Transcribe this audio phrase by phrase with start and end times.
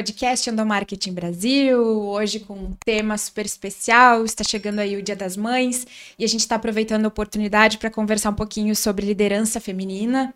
[0.00, 4.24] podcast Endomarketing Brasil, hoje com um tema super especial.
[4.24, 5.86] Está chegando aí o Dia das Mães
[6.18, 10.32] e a gente está aproveitando a oportunidade para conversar um pouquinho sobre liderança feminina,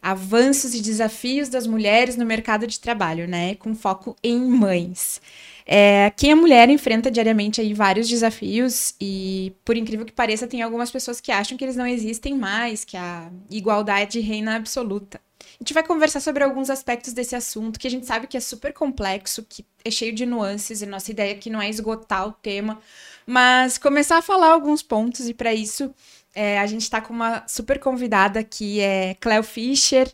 [0.00, 3.54] avanços e desafios das mulheres no mercado de trabalho, né?
[3.56, 5.20] Com foco em mães.
[5.66, 10.62] É, quem é mulher enfrenta diariamente aí vários desafios e, por incrível que pareça, tem
[10.62, 15.20] algumas pessoas que acham que eles não existem mais, que a igualdade reina absoluta.
[15.42, 18.40] A gente vai conversar sobre alguns aspectos desse assunto que a gente sabe que é
[18.40, 22.32] super complexo, que é cheio de nuances, e nossa ideia aqui não é esgotar o
[22.32, 22.80] tema,
[23.26, 25.94] mas começar a falar alguns pontos, e para isso
[26.34, 30.10] é, a gente está com uma super convidada que é Cleo Fischer,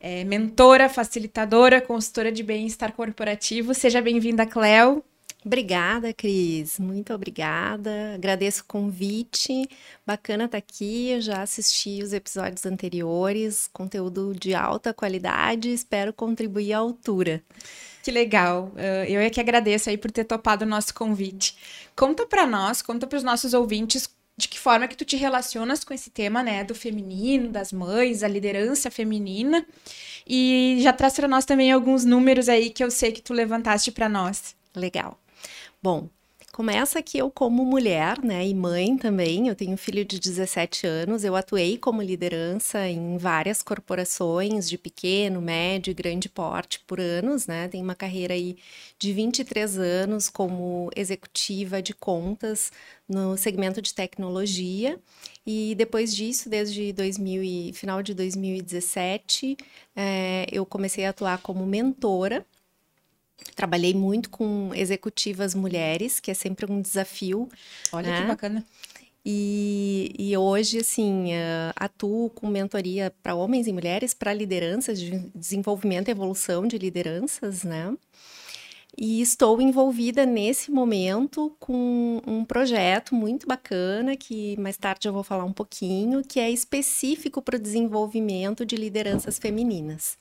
[0.00, 3.74] é, mentora, facilitadora, consultora de bem-estar corporativo.
[3.74, 5.04] Seja bem-vinda, Cleo.
[5.44, 6.78] Obrigada, Cris.
[6.78, 8.14] Muito obrigada.
[8.14, 9.68] Agradeço o convite.
[10.06, 11.10] Bacana estar tá aqui.
[11.10, 15.72] Eu já assisti os episódios anteriores, conteúdo de alta qualidade.
[15.72, 17.42] Espero contribuir à altura.
[18.02, 18.72] Que legal.
[19.08, 21.56] Eu é que agradeço aí por ter topado o nosso convite.
[21.96, 25.84] Conta para nós, conta para os nossos ouvintes de que forma que tu te relacionas
[25.84, 29.66] com esse tema, né, do feminino, das mães, a liderança feminina.
[30.26, 33.92] E já traz para nós também alguns números aí que eu sei que tu levantaste
[33.92, 34.56] para nós.
[34.74, 35.19] Legal.
[35.82, 36.10] Bom,
[36.52, 40.86] começa que eu como mulher, né, e mãe também, eu tenho um filho de 17
[40.86, 47.00] anos, eu atuei como liderança em várias corporações de pequeno, médio e grande porte por
[47.00, 48.58] anos, né, tenho uma carreira aí
[48.98, 52.70] de 23 anos como executiva de contas
[53.08, 54.98] no segmento de tecnologia,
[55.46, 59.56] e depois disso, desde 2000 e, final de 2017,
[59.96, 62.44] é, eu comecei a atuar como mentora,
[63.54, 67.48] Trabalhei muito com executivas mulheres, que é sempre um desafio.
[67.92, 68.20] Olha né?
[68.20, 68.64] que bacana.
[69.24, 75.18] E, e hoje, assim, uh, atuo com mentoria para homens e mulheres, para lideranças, de
[75.34, 77.94] desenvolvimento e evolução de lideranças, né?
[78.96, 85.22] E estou envolvida nesse momento com um projeto muito bacana, que mais tarde eu vou
[85.22, 90.18] falar um pouquinho, que é específico para o desenvolvimento de lideranças femininas.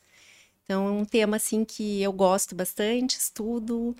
[0.70, 3.96] Então, é um tema assim que eu gosto bastante, estudo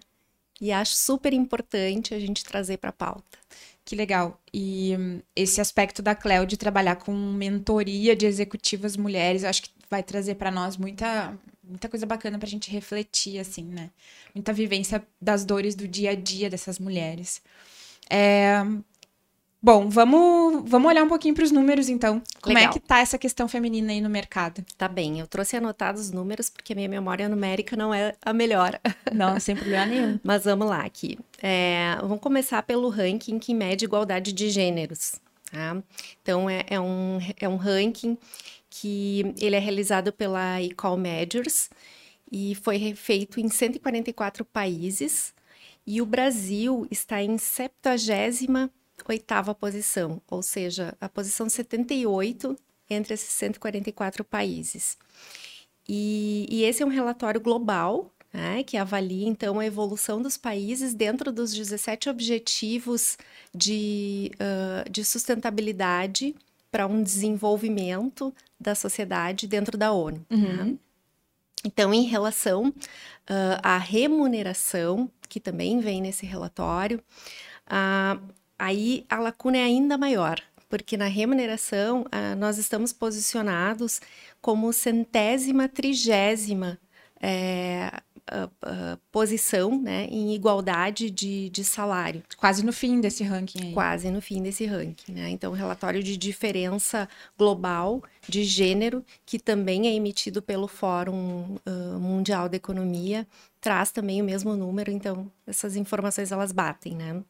[0.62, 3.40] e acho super importante a gente trazer para a pauta.
[3.84, 4.40] Que legal.
[4.54, 9.64] E hum, esse aspecto da Cleo de trabalhar com mentoria de executivas mulheres, eu acho
[9.64, 13.90] que vai trazer para nós muita muita coisa bacana para a gente refletir assim, né?
[14.36, 17.42] Muita vivência das dores do dia a dia dessas mulheres.
[18.08, 18.62] É,
[19.62, 22.22] Bom, vamos, vamos olhar um pouquinho para os números, então.
[22.42, 22.72] Como é Legal.
[22.72, 24.64] é que tá essa questão feminina aí no mercado?
[24.78, 28.32] Tá bem, eu trouxe anotados os números porque a minha memória numérica não é a
[28.32, 28.80] melhor.
[29.14, 30.20] Não, sem problema nenhum.
[30.24, 31.20] Mas vamos lá aqui.
[31.42, 35.16] É, vamos começar pelo ranking que mede igualdade de gêneros.
[35.52, 35.82] Tá?
[36.22, 38.18] Então, é, é, um, é um ranking
[38.70, 41.70] que ele é realizado pela Equal Measures
[42.32, 45.34] e foi feito em 144 países.
[45.86, 47.98] E o Brasil está em 70
[49.08, 52.56] oitava posição, ou seja, a posição 78
[52.90, 54.98] entre esses 144 países.
[55.88, 60.94] E, e esse é um relatório global né, que avalia então a evolução dos países
[60.94, 63.18] dentro dos 17 objetivos
[63.54, 66.36] de, uh, de sustentabilidade
[66.72, 70.24] para um desenvolvimento da sociedade dentro da ONU.
[70.30, 70.38] Uhum.
[70.38, 70.78] Né?
[71.66, 77.04] Então, em relação uh, à remuneração, que também vem nesse relatório,
[77.68, 78.22] uh,
[78.60, 80.40] aí a lacuna é ainda maior,
[80.70, 84.02] porque na remuneração uh, nós estamos posicionados
[84.42, 86.78] como centésima, trigésima
[87.22, 87.92] é,
[88.32, 92.22] uh, uh, posição né, em igualdade de, de salário.
[92.38, 93.74] Quase no fim desse ranking aí.
[93.74, 95.14] Quase no fim desse ranking.
[95.14, 95.30] Né?
[95.30, 101.58] Então, relatório de diferença global de gênero, que também é emitido pelo Fórum
[102.00, 103.28] Mundial da Economia,
[103.60, 107.22] traz também o mesmo número, então essas informações elas batem, né?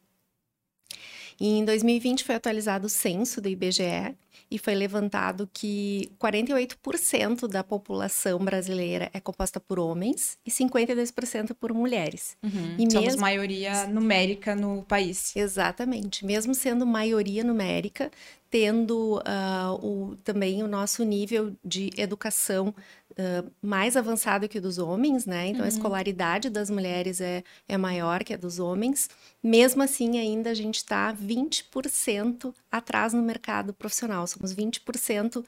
[1.40, 4.16] E em 2020 foi atualizado o censo do IBGE
[4.50, 11.74] e foi levantado que 48% da população brasileira é composta por homens e 52% por
[11.74, 12.38] mulheres.
[12.44, 12.76] Uhum.
[12.78, 13.22] E Somos mesmo...
[13.22, 15.36] maioria numérica no país.
[15.36, 16.26] Exatamente.
[16.26, 18.12] Mesmo sendo maioria numérica,
[18.50, 22.74] tendo uh, o, também o nosso nível de educação
[23.12, 25.48] uh, mais avançado que o dos homens, né?
[25.48, 25.66] Então, uhum.
[25.66, 29.10] a escolaridade das mulheres é, é maior que a dos homens.
[29.44, 34.26] Mesmo assim, ainda a gente está 20% atrás no mercado profissional.
[34.28, 35.44] Somos 20% uh,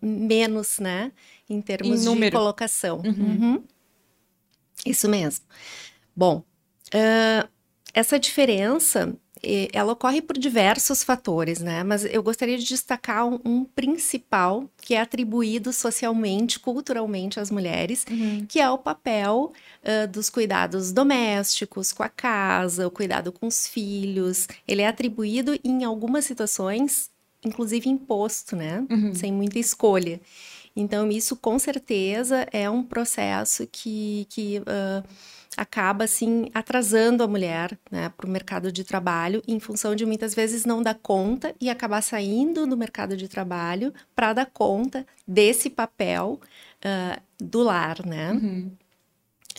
[0.00, 1.12] menos, né?
[1.48, 3.02] Em termos em de colocação.
[3.04, 3.12] Uhum.
[3.12, 3.64] Uhum.
[4.84, 5.44] Isso mesmo.
[6.14, 6.44] Bom,
[7.92, 9.16] essa diferença
[9.72, 11.82] ela ocorre por diversos fatores, né?
[11.82, 18.06] Mas eu gostaria de destacar um, um principal que é atribuído socialmente, culturalmente às mulheres,
[18.10, 18.46] uhum.
[18.48, 19.52] que é o papel
[19.82, 24.48] uh, dos cuidados domésticos com a casa, o cuidado com os filhos.
[24.66, 27.10] Ele é atribuído em algumas situações,
[27.44, 28.84] inclusive imposto, né?
[28.90, 29.14] Uhum.
[29.14, 30.20] Sem muita escolha.
[30.76, 35.08] Então, isso com certeza é um processo que, que uh,
[35.56, 40.34] acaba assim atrasando a mulher né, para o mercado de trabalho em função de muitas
[40.34, 45.70] vezes não dar conta e acabar saindo do mercado de trabalho para dar conta desse
[45.70, 46.40] papel
[46.84, 48.32] uh, do lar, né?
[48.32, 48.72] Uhum.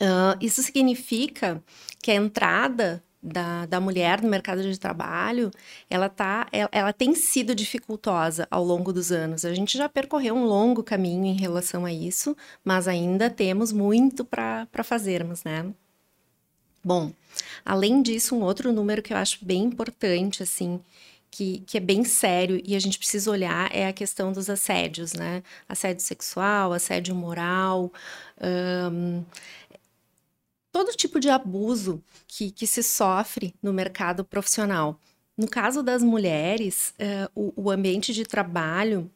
[0.01, 1.63] Uh, isso significa
[2.01, 5.49] que a entrada da, da mulher no mercado de trabalho,
[5.89, 9.43] ela, tá, ela, ela, tem sido dificultosa ao longo dos anos.
[9.43, 14.23] A gente já percorreu um longo caminho em relação a isso, mas ainda temos muito
[14.23, 15.73] para fazermos, né?
[16.85, 17.11] Bom,
[17.65, 20.79] além disso, um outro número que eu acho bem importante, assim,
[21.31, 25.13] que, que, é bem sério e a gente precisa olhar é a questão dos assédios,
[25.13, 25.41] né?
[25.67, 27.91] Assédio sexual, assédio moral,
[30.71, 34.99] todo tipo de abuso que, que se sofre no mercado profissional.
[35.35, 39.09] No caso das mulheres, uh, o, o ambiente de trabalho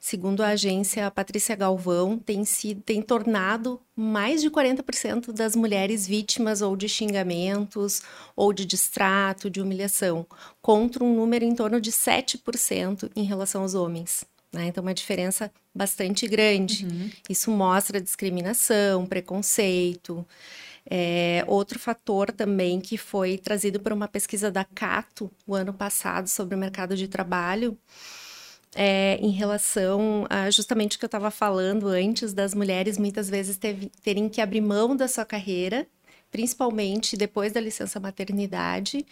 [0.00, 6.60] Segundo a agência Patrícia Galvão, tem, sido, tem tornado mais de 40% das mulheres vítimas
[6.60, 8.02] ou de xingamentos,
[8.36, 10.26] ou de distrato, de humilhação,
[10.60, 14.24] contra um número em torno de 7% em relação aos homens.
[14.52, 14.66] Né?
[14.66, 16.84] Então, uma diferença bastante grande.
[16.84, 17.10] Uhum.
[17.28, 20.24] Isso mostra discriminação, preconceito.
[20.88, 26.28] É, outro fator também que foi trazido por uma pesquisa da Cato o ano passado
[26.28, 27.76] sobre o mercado de trabalho
[28.74, 33.56] é, em relação a justamente o que eu estava falando antes das mulheres muitas vezes
[33.56, 35.86] teve, terem que abrir mão da sua carreira,
[36.30, 39.06] principalmente depois da licença maternidade.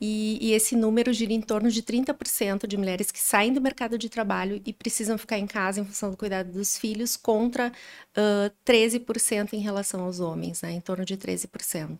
[0.00, 3.98] E, e, esse número gira em torno de 30% de mulheres que saem do mercado
[3.98, 7.70] de trabalho e precisam ficar em casa em função do cuidado dos filhos, contra
[8.16, 10.72] uh, 13% em relação aos homens, né?
[10.72, 11.98] em torno de 13%.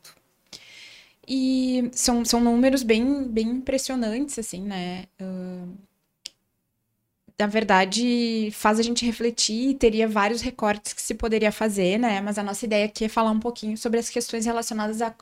[1.29, 5.05] E são, são números bem, bem impressionantes, assim, né?
[5.21, 5.90] Uh
[7.41, 12.21] na verdade, faz a gente refletir, teria vários recortes que se poderia fazer, né?
[12.21, 15.15] Mas a nossa ideia aqui é falar um pouquinho sobre as questões relacionadas à,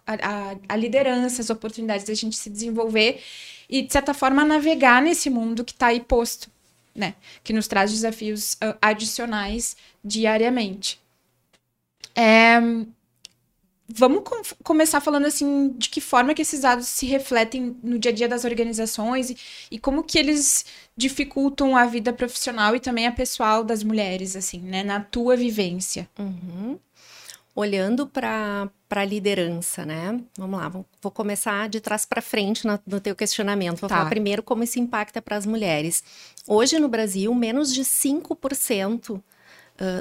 [0.69, 3.23] à liderança, as oportunidades da gente se desenvolver
[3.71, 6.51] e, de certa forma, navegar nesse mundo que está aí posto,
[6.93, 7.15] né?
[7.45, 11.01] Que nos traz desafios uh, adicionais diariamente.
[12.17, 12.59] É,
[13.91, 18.11] Vamos com começar falando assim de que forma que esses dados se refletem no dia
[18.11, 19.37] a dia das organizações e,
[19.71, 24.61] e, como que eles dificultam a vida profissional e também a pessoal das mulheres, assim,
[24.61, 24.83] né?
[24.83, 26.07] Na tua vivência.
[26.19, 26.79] Uhum.
[27.55, 30.21] Olhando para a liderança, né?
[30.37, 33.81] Vamos lá, vou, vou começar de trás para frente no, no, teu questionamento.
[33.81, 33.97] Vou tá.
[33.97, 36.05] falar primeiro como isso impacta para as mulheres.
[36.47, 39.23] Hoje no Brasil, menos de 5% uh,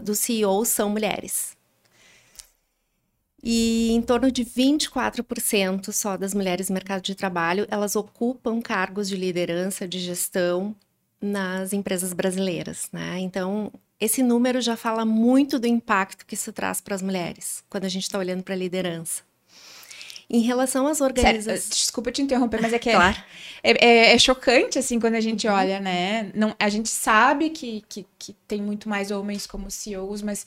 [0.01, 1.56] dos CEOs são mulheres.
[3.43, 9.07] E em torno de 24% só das mulheres no mercado de trabalho, elas ocupam cargos
[9.07, 10.75] de liderança, de gestão
[11.21, 13.19] nas empresas brasileiras, né?
[13.19, 17.85] Então, esse número já fala muito do impacto que isso traz para as mulheres, quando
[17.85, 19.23] a gente está olhando para a liderança.
[20.29, 21.69] Em relação às organizações.
[21.69, 23.17] Desculpa te interromper, mas é que é, claro.
[23.63, 25.53] é, é, é, chocante, assim, quando a gente uhum.
[25.53, 26.31] olha, né?
[26.35, 30.45] Não, a gente sabe que, que, que tem muito mais homens como CEOs, mas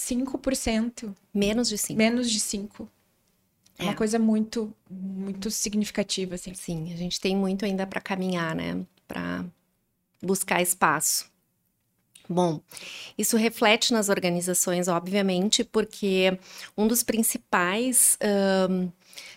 [0.00, 1.14] 5%.
[1.32, 1.96] Menos de 5%.
[1.96, 2.88] Menos de 5%.
[3.78, 6.52] É uma coisa muito, muito significativa, assim.
[6.54, 8.84] Sim, a gente tem muito ainda para caminhar, né?
[9.08, 9.44] Para
[10.22, 11.30] buscar espaço.
[12.28, 12.60] Bom,
[13.18, 16.38] isso reflete nas organizações, obviamente, porque
[16.76, 18.16] um dos principais
[18.70, 18.88] um,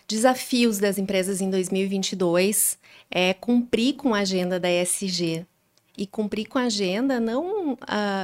[0.06, 2.78] desafios das empresas em 2022
[3.10, 5.44] é cumprir com a agenda da ESG,
[5.96, 7.76] e cumprir com a agenda não uh,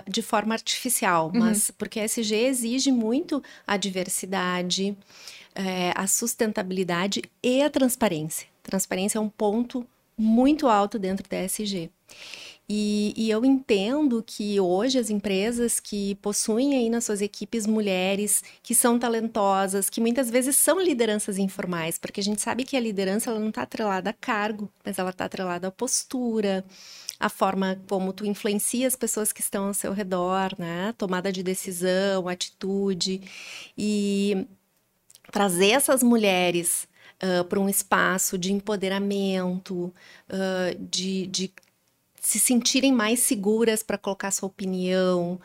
[0.08, 1.40] de forma artificial, uhum.
[1.40, 4.96] mas porque a SG exige muito a diversidade,
[5.54, 8.46] é, a sustentabilidade e a transparência.
[8.62, 9.86] Transparência é um ponto
[10.16, 11.90] muito alto dentro da SG.
[12.72, 18.44] E, e, eu entendo que hoje as empresas que possuem aí nas suas equipes mulheres
[18.62, 22.80] que são talentosas, que muitas vezes são lideranças informais, porque a gente sabe que a
[22.80, 26.64] liderança ela não está atrelada a cargo, mas ela está atrelada à postura,
[27.20, 30.94] a forma como tu influencia as pessoas que estão ao seu redor, né?
[30.96, 33.20] Tomada de decisão, atitude
[33.76, 34.46] e
[35.30, 36.88] trazer essas mulheres
[37.22, 39.94] uh, para um espaço de empoderamento,
[40.30, 41.52] uh, de, de
[42.18, 45.38] se sentirem mais seguras para colocar sua opinião,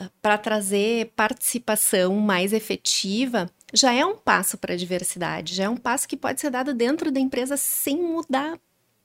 [0.00, 5.68] uh, para trazer participação mais efetiva, já é um passo para a diversidade, já é
[5.68, 8.58] um passo que pode ser dado dentro da empresa sem mudar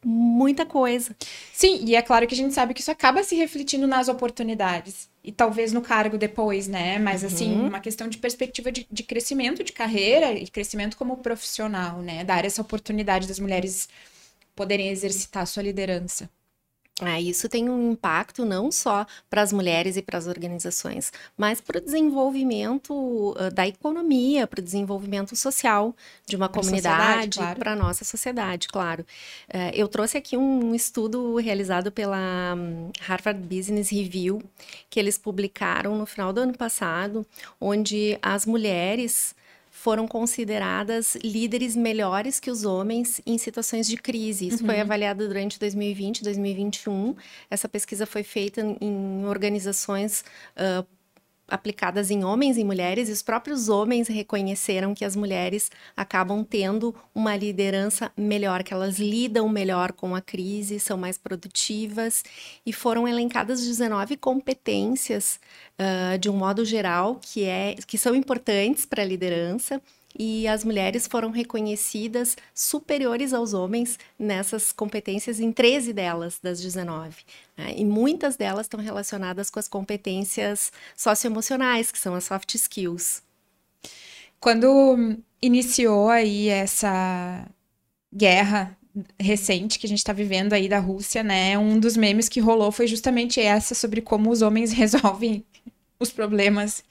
[0.06, 1.16] muita coisa.
[1.52, 5.10] Sim, e é claro que a gente sabe que isso acaba se refletindo nas oportunidades.
[5.24, 7.00] E talvez no cargo depois, né?
[7.00, 7.68] Mas, assim, Uhum.
[7.68, 12.24] uma questão de perspectiva de, de crescimento de carreira e crescimento como profissional, né?
[12.24, 13.90] Dar essa oportunidade das mulheres
[14.56, 16.30] poderem exercitar a sua liderança.
[17.02, 21.60] Ah, isso tem um impacto não só para as mulheres e para as organizações, mas
[21.60, 25.94] para o desenvolvimento ah, da economia, para o desenvolvimento social
[26.26, 27.60] de uma Pra comunidade, claro.
[27.60, 29.06] para a nossa sociedade, claro.
[29.50, 34.42] Eh, eu trouxe aqui um estudo realizado pela hum, Harvard Business Review,
[34.90, 37.26] que eles publicaram no final do ano passado,
[37.60, 39.36] onde as mulheres
[39.86, 44.48] foram consideradas líderes melhores que os homens em situações de crise.
[44.48, 47.16] Isso foi avaliado durante 2020 e 2021.
[47.52, 50.26] Essa pesquisa foi feita em organizações
[50.58, 50.84] ah,
[51.48, 56.96] aplicadas em homens e mulheres, e os próprios homens reconheceram que as mulheres acabam tendo
[57.14, 62.24] uma liderança melhor, que elas lidam melhor com a crise, são mais produtivas,
[62.66, 65.40] e foram elencadas 19 competências
[65.78, 69.82] ah, de um modo geral que, é, que são importantes para a liderança.
[70.18, 77.18] E as mulheres foram reconhecidas superiores aos homens nessas competências em 13 delas, das 19.
[77.58, 77.74] né?
[77.76, 83.22] E muitas delas estão relacionadas com as competências socioemocionais, que são as soft skills.
[84.40, 87.46] Quando iniciou aí essa
[88.14, 88.78] guerra
[89.20, 91.58] recente que a gente está vivendo aí da Rússia, né?
[91.58, 95.44] Um dos memes que rolou foi justamente essa sobre como os homens resolvem
[96.00, 96.84] os problemas,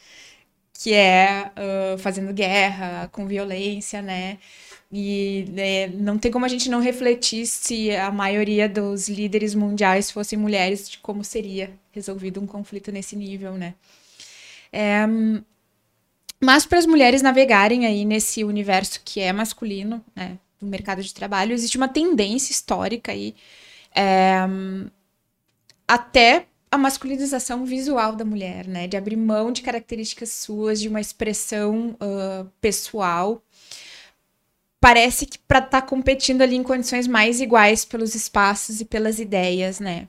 [0.75, 4.39] que é ah, fazendo guerra, com violência, né?
[4.93, 10.11] E né, não tem como a gente não refletir se a maioria dos líderes mundiais
[10.11, 13.75] fossem mulheres, de como seria resolvido um conflito nesse nível, né?
[14.73, 15.07] É,
[16.41, 21.15] mas para as mulheres navegarem aí nesse universo que é masculino, né, do mercado de
[21.15, 23.35] trabalho, existe uma tendência histórica aí
[23.95, 24.41] é,
[25.89, 31.01] até a masculinização visual da mulher, né, de abrir mão de características suas, de uma
[31.01, 33.41] expressão ah, pessoal.
[34.81, 39.81] Parece que para estar competindo ali em condições mais iguais pelos espaços e pelas ideias,
[39.81, 40.09] né?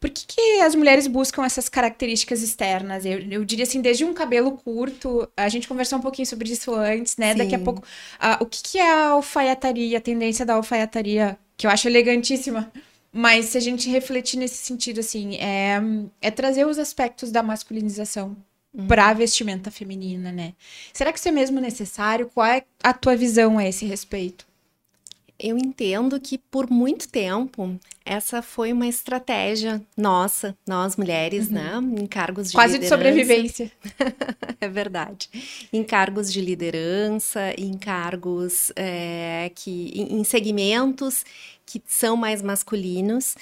[0.00, 3.04] Por que, que as mulheres buscam essas características externas?
[3.04, 6.74] Eu, eu diria assim, desde um cabelo curto, a gente conversou um pouquinho sobre isso
[6.74, 7.34] antes, né?
[7.34, 7.64] Daqui a Sim.
[7.64, 7.84] pouco,
[8.18, 12.72] ah, o que, que é a alfaiataria, a tendência da alfaiataria, que eu acho elegantíssima.
[13.16, 15.80] Mas se a gente refletir nesse sentido, assim, é,
[16.20, 18.36] é trazer os aspectos da masculinização
[18.86, 20.52] para a vestimenta feminina, né?
[20.92, 22.30] Será que isso é mesmo necessário?
[22.34, 24.46] Qual é a tua visão a esse respeito?
[25.38, 32.06] Eu entendo que por muito tempo essa foi uma estratégia nossa, nós mulheres, né, em
[32.06, 32.96] cargos de Quase de liderança.
[32.96, 33.72] sobrevivência.
[34.58, 35.28] É verdade.
[35.70, 41.24] Em cargos de liderança, em cargos é, que em, em segmentos
[41.66, 43.34] que são mais masculinos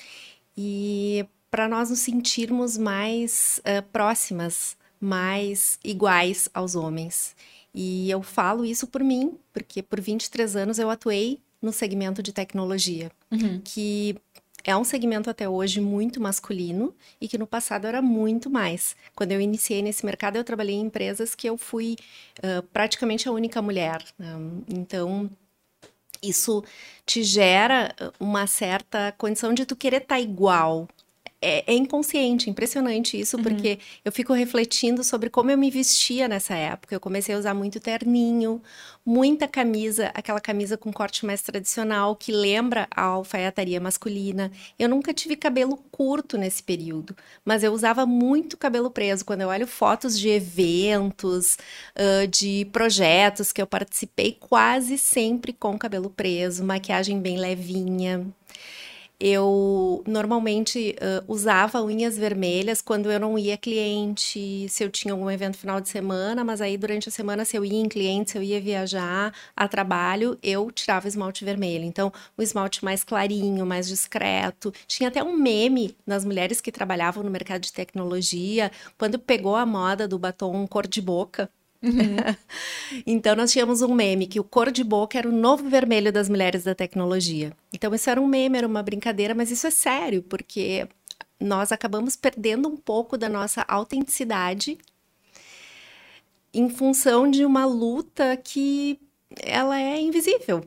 [0.57, 7.37] e para nós nos sentirmos mais eh, próximas, mais iguais aos homens.
[7.73, 12.33] E eu falo isso por mim, porque por 23 anos eu atuei no segmento de
[12.33, 13.61] tecnologia, Uhum.
[13.65, 14.17] que
[14.65, 18.97] é um segmento até hoje muito masculino e que no passado era muito mais.
[19.15, 21.97] Quando eu iniciei nesse mercado, eu trabalhei em empresas que eu fui
[22.43, 24.03] ah, praticamente a única mulher.
[24.19, 24.35] né?
[24.69, 25.29] Então,
[26.23, 26.63] isso
[27.07, 30.89] te gera ah, uma certa condição de tu querer estar igual.
[31.45, 36.55] É, é inconsciente, impressionante isso, porque eu fico refletindo sobre como eu me vestia nessa
[36.55, 36.95] época.
[36.95, 38.63] Eu comecei a usar muito terninho,
[39.05, 44.51] muita camisa, aquela camisa com corte mais tradicional, que lembra a alfaiataria masculina.
[44.79, 49.25] Eu nunca tive cabelo curto nesse período, mas eu usava muito cabelo preso.
[49.25, 51.59] Quando eu olho fotos de eventos,
[51.95, 58.27] ah, de projetos que eu participei, quase sempre com cabelo preso, maquiagem bem levinha.
[59.21, 65.31] Eu normalmente ah, usava unhas vermelhas quando eu não ia cliente, se eu tinha algum
[65.31, 68.39] evento final de semana, mas aí durante a semana, se eu ia em cliente, se
[68.39, 71.85] eu ia viajar a trabalho, eu tirava esmalte vermelho.
[71.85, 74.73] Então, o esmalte mais clarinho, mais discreto.
[74.87, 79.65] Tinha até um meme nas mulheres que trabalhavam no mercado de tecnologia, quando pegou a
[79.67, 81.49] moda do batom cor de boca.
[83.07, 86.29] Então, nós tínhamos um meme que o cor de boca era o novo vermelho das
[86.29, 87.53] mulheres da tecnologia.
[87.73, 90.87] Então, isso era um meme, era uma brincadeira, mas isso é sério, porque
[91.41, 94.79] nós acabamos perdendo um pouco da nossa autenticidade
[96.53, 98.99] em função de uma luta que
[99.43, 100.65] ela é invisível.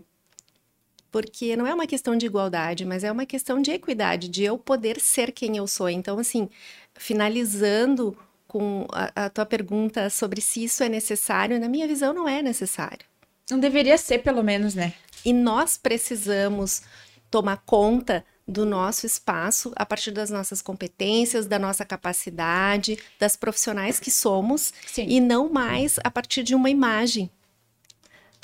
[1.09, 4.57] Porque não é uma questão de igualdade, mas é uma questão de equidade, de eu
[4.57, 5.89] poder ser quem eu sou.
[5.89, 6.49] Então, assim,
[6.93, 8.17] finalizando
[8.47, 12.41] com a, a tua pergunta sobre se isso é necessário, na minha visão, não é
[12.41, 13.05] necessário.
[13.49, 14.93] Não deveria ser, pelo menos, né?
[15.23, 16.81] E nós precisamos
[17.29, 23.99] tomar conta do nosso espaço a partir das nossas competências, da nossa capacidade, das profissionais
[23.99, 25.05] que somos Sim.
[25.07, 27.29] e não mais a partir de uma imagem.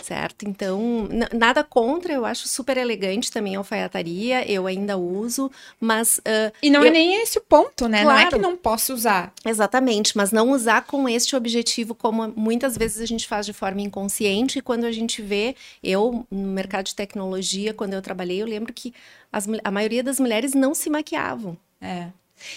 [0.02, 0.44] Certo?
[0.44, 6.18] Então, nada contra, eu acho super elegante também a alfaiataria, eu ainda uso, mas.
[6.18, 6.88] Uh, e não é eu...
[6.88, 8.02] é nem esse o ponto, né?
[8.02, 8.20] Claro.
[8.20, 9.32] Não é que não posso usar.
[9.46, 13.82] Exatamente, mas não usar com este objetivo, como muitas vezes a gente faz de forma
[13.82, 18.48] inconsciente, e quando a gente vê, eu, no mercado de tecnologia, quando eu trabalhei, eu
[18.48, 18.94] lembro que
[19.32, 21.58] as, a maioria das mulheres não se maquiavam.
[21.80, 22.08] É.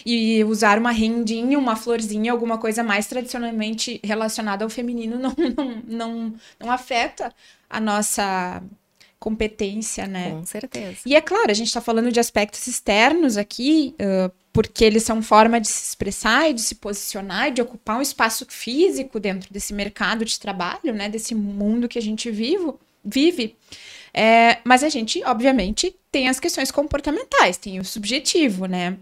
[0.04, 5.82] E usar uma rendinha, uma florzinha, alguma coisa mais tradicionalmente relacionada ao feminino não, não,
[5.86, 7.32] não, não afeta
[7.68, 8.62] a nossa
[9.18, 10.30] competência, né?
[10.30, 10.98] Com certeza.
[11.04, 15.22] E é claro, a gente está falando de aspectos externos aqui, uh, porque eles são
[15.22, 19.52] forma de se expressar e de se posicionar e de ocupar um espaço físico dentro
[19.52, 21.08] desse mercado de trabalho, né?
[21.08, 23.56] Desse mundo que a gente vivo, vive.
[24.12, 28.96] É, mas a gente, obviamente, tem as questões comportamentais, tem o subjetivo, né?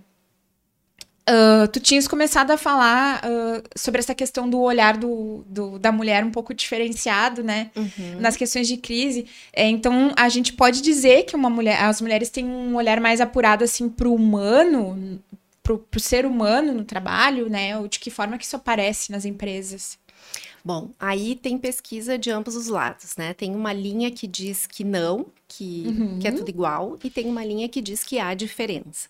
[1.26, 5.90] Uh, tu tinhas começado a falar uh, sobre essa questão do olhar do, do, da
[5.90, 7.70] mulher um pouco diferenciado, né?
[7.74, 8.20] Uhum.
[8.20, 9.26] Nas questões de crise.
[9.50, 13.22] É, então, a gente pode dizer que uma mulher, as mulheres têm um olhar mais
[13.22, 15.18] apurado, assim, pro humano,
[15.62, 17.78] pro, pro ser humano no trabalho, né?
[17.78, 19.98] Ou de que forma que isso aparece nas empresas.
[20.62, 23.34] Bom, aí tem pesquisa de ambos os lados, né?
[23.34, 26.18] Tem uma linha que diz que não, que, uhum.
[26.18, 29.08] que é tudo igual, e tem uma linha que diz que há diferença.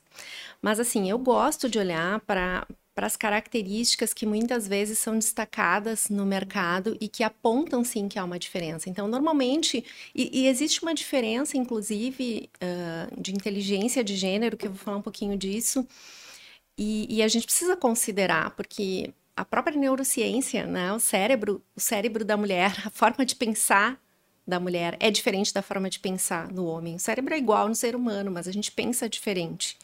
[0.64, 6.08] Mas, assim, eu gosto de olhar para para as características que muitas vezes são destacadas
[6.08, 8.88] no mercado e que apontam sim que há uma diferença.
[8.88, 14.70] Então, normalmente, e, e existe uma diferença, inclusive, uh, de inteligência de gênero, que eu
[14.70, 15.84] vou falar um pouquinho disso,
[16.78, 22.24] e, e a gente precisa considerar, porque a própria neurociência, né, o cérebro, o cérebro
[22.24, 24.00] da mulher, a forma de pensar
[24.46, 26.94] da mulher é diferente da forma de pensar no homem.
[26.94, 29.76] O cérebro é igual no ser humano, mas a gente pensa diferente.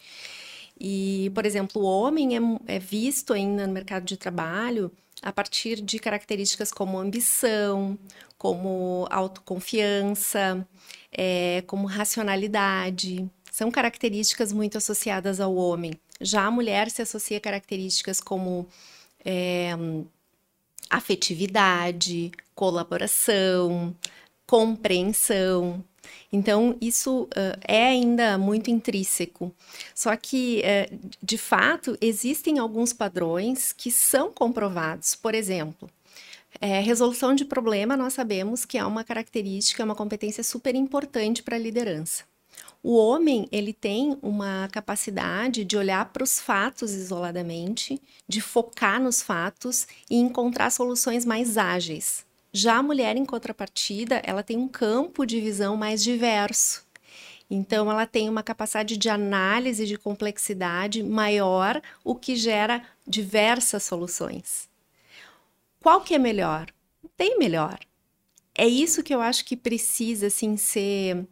[0.81, 2.41] E, por exemplo, o homem é,
[2.77, 4.91] é visto ainda no mercado de trabalho
[5.23, 7.99] a partir de características como ambição,
[8.39, 10.67] como autoconfiança,
[11.13, 13.29] é, como racionalidade.
[13.53, 15.93] São características muito associadas ao homem.
[16.21, 18.67] Já a mulher se associa a características como
[19.23, 19.73] é,
[20.89, 23.95] afetividade, colaboração,
[24.47, 25.85] compreensão.
[26.33, 29.55] Então, isso uh, é ainda muito intrínseco.
[29.95, 35.15] Só que, uh, de fato, existem alguns padrões que são comprovados.
[35.15, 35.91] Por exemplo,
[36.61, 41.57] é, resolução de problema, nós sabemos que é uma característica, uma competência super importante para
[41.57, 42.25] a liderança.
[42.83, 49.21] O homem, ele tem uma capacidade de olhar para os fatos isoladamente, de focar nos
[49.21, 52.25] fatos e encontrar soluções mais ágeis.
[52.53, 56.85] Já a mulher, em contrapartida, ela tem um campo de visão mais diverso.
[57.49, 64.69] Então, ela tem uma capacidade de análise de complexidade maior, o que gera diversas soluções.
[65.81, 66.73] Qual que é melhor?
[67.17, 67.79] Tem melhor.
[68.57, 71.27] É isso que eu acho que precisa assim ser uh,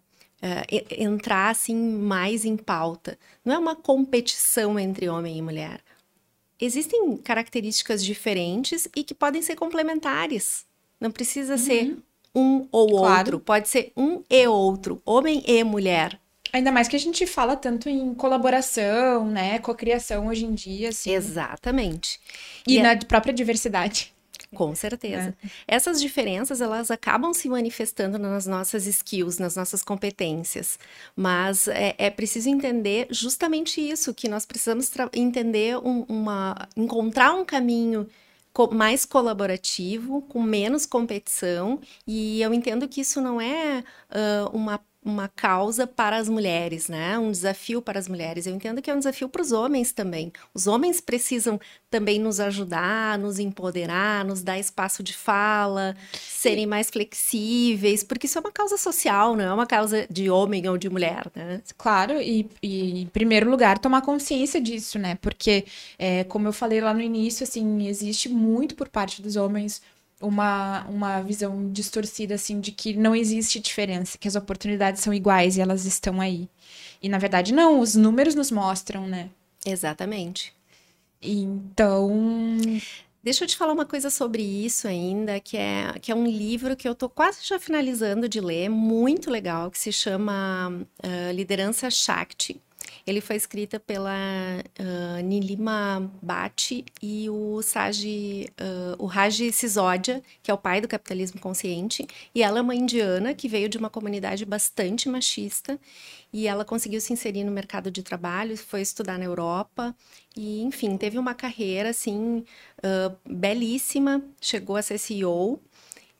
[0.90, 3.18] entrar assim mais em pauta.
[3.44, 5.82] Não é uma competição entre homem e mulher.
[6.60, 10.67] Existem características diferentes e que podem ser complementares.
[11.00, 11.58] Não precisa uhum.
[11.58, 11.96] ser
[12.34, 13.18] um ou claro.
[13.18, 16.18] outro, pode ser um e outro, homem e mulher.
[16.52, 21.12] Ainda mais que a gente fala tanto em colaboração, né, cocriação hoje em dia, assim.
[21.12, 22.18] Exatamente.
[22.66, 22.96] E, e na é...
[22.96, 24.14] própria diversidade.
[24.54, 25.36] Com certeza.
[25.44, 25.48] É.
[25.76, 30.78] Essas diferenças, elas acabam se manifestando nas nossas skills, nas nossas competências.
[31.14, 36.66] Mas é, é preciso entender justamente isso, que nós precisamos entender um, uma...
[36.74, 38.08] encontrar um caminho
[38.72, 45.28] mais colaborativo, com menos competição, e eu entendo que isso não é uh, uma uma
[45.28, 47.18] causa para as mulheres, né?
[47.18, 48.46] Um desafio para as mulheres.
[48.46, 50.32] Eu entendo que é um desafio para os homens também.
[50.52, 51.58] Os homens precisam
[51.90, 58.38] também nos ajudar, nos empoderar, nos dar espaço de fala, serem mais flexíveis, porque isso
[58.38, 61.62] é uma causa social, não é uma causa de homem ou de mulher, né?
[61.78, 65.16] Claro, e, e em primeiro lugar tomar consciência disso, né?
[65.22, 65.64] Porque,
[65.98, 69.80] é, como eu falei lá no início, assim, existe muito por parte dos homens
[70.20, 75.56] uma, uma visão distorcida, assim, de que não existe diferença, que as oportunidades são iguais
[75.56, 76.48] e elas estão aí.
[77.02, 79.30] E, na verdade, não, os números nos mostram, né?
[79.64, 80.52] Exatamente.
[81.22, 82.10] Então.
[83.22, 86.76] Deixa eu te falar uma coisa sobre isso ainda, que é, que é um livro
[86.76, 91.90] que eu tô quase já finalizando de ler, muito legal, que se chama uh, Liderança
[91.90, 92.60] Shakti.
[93.08, 94.12] Ele foi escrito pela
[94.78, 100.86] uh, Nilima Bhatt e o Saji, uh, o Raji Sisodia, que é o pai do
[100.86, 105.80] capitalismo consciente, e ela é uma indiana que veio de uma comunidade bastante machista
[106.30, 109.96] e ela conseguiu se inserir no mercado de trabalho, foi estudar na Europa
[110.36, 112.44] e, enfim, teve uma carreira assim
[112.84, 115.58] uh, belíssima, chegou a ser CEO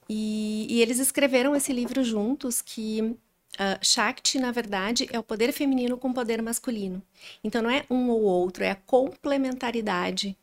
[0.09, 3.14] e, e eles escreveram esse livro juntos que
[3.59, 7.03] Uh, Shakti, na verdade, é o poder feminino com poder masculino.
[7.42, 10.37] Então, não é um ou outro, é a complementaridade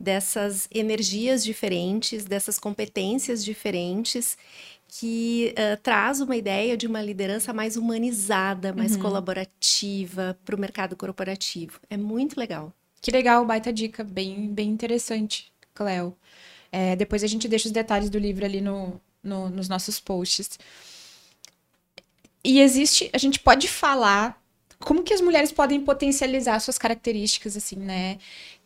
[0.00, 4.38] dessas energias diferentes, dessas competências diferentes,
[4.88, 9.02] que uh, traz uma ideia de uma liderança mais humanizada, mais uhum.
[9.02, 11.78] colaborativa para o mercado corporativo.
[11.90, 12.72] É muito legal.
[13.00, 16.16] Que legal, baita dica, bem, bem interessante, Cleo.
[16.70, 20.58] É, depois a gente deixa os detalhes do livro ali no, no, nos nossos posts.
[22.44, 24.40] E existe, a gente pode falar
[24.80, 28.18] como que as mulheres podem potencializar suas características, assim, né?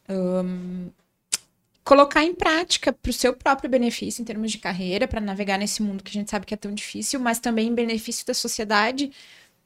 [0.09, 0.89] Um,
[1.85, 5.83] colocar em prática para o seu próprio benefício em termos de carreira, para navegar nesse
[5.83, 9.13] mundo que a gente sabe que é tão difícil, mas também em benefício da sociedade.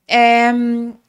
[0.06, 0.50] É,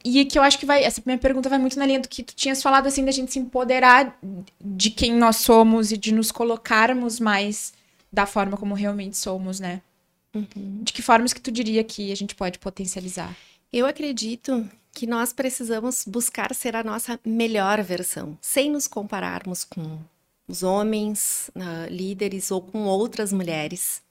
[0.06, 0.84] e que eu acho que vai.
[0.84, 3.32] Essa minha pergunta vai muito na linha do que tu tinhas falado, assim, da gente
[3.34, 4.18] se empoderar
[4.64, 7.74] de quem nós somos e de nos colocarmos mais
[8.14, 9.82] da forma como realmente somos, né?
[10.34, 10.84] Uhum.
[10.84, 13.36] De que formas que tu diria que a gente pode potencializar?
[13.72, 20.00] Eu acredito que nós precisamos buscar ser a nossa melhor versão, sem nos compararmos com
[20.48, 24.02] os homens, uh, líderes ou com outras mulheres,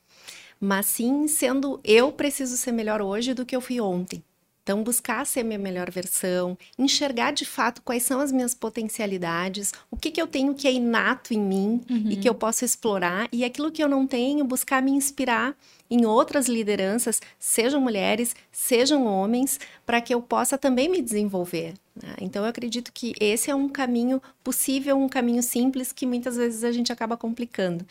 [0.58, 4.22] mas sim sendo eu preciso ser melhor hoje do que eu fui ontem.
[4.62, 9.72] Então, buscar ser a minha melhor versão, enxergar de fato quais são as minhas potencialidades,
[9.90, 12.10] o que, que eu tenho que é inato em mim uhum.
[12.10, 15.56] e que eu posso explorar, e aquilo que eu não tenho, buscar me inspirar
[15.90, 21.74] em outras lideranças, sejam mulheres, sejam homens, para que eu possa também me desenvolver.
[22.00, 22.14] Né?
[22.20, 26.62] Então, eu acredito que esse é um caminho possível, um caminho simples que muitas vezes
[26.62, 27.84] a gente acaba complicando.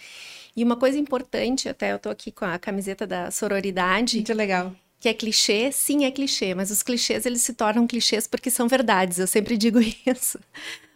[0.56, 4.18] E uma coisa importante, até eu estou aqui com a camiseta da sororidade.
[4.18, 8.28] Muito legal que é clichê, sim, é clichê, mas os clichês eles se tornam clichês
[8.28, 10.40] porque são verdades, eu sempre digo isso.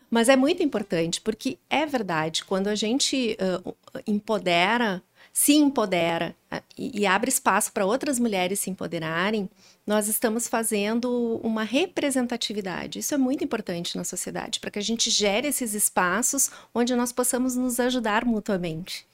[0.09, 3.35] Mas é muito importante, porque é verdade, quando a gente
[3.65, 9.49] uh, empodera, se empodera uh, e, e abre espaço para outras mulheres se empoderarem,
[9.87, 12.99] nós estamos fazendo uma representatividade.
[12.99, 17.11] Isso é muito importante na sociedade, para que a gente gere esses espaços onde nós
[17.11, 19.07] possamos nos ajudar mutuamente.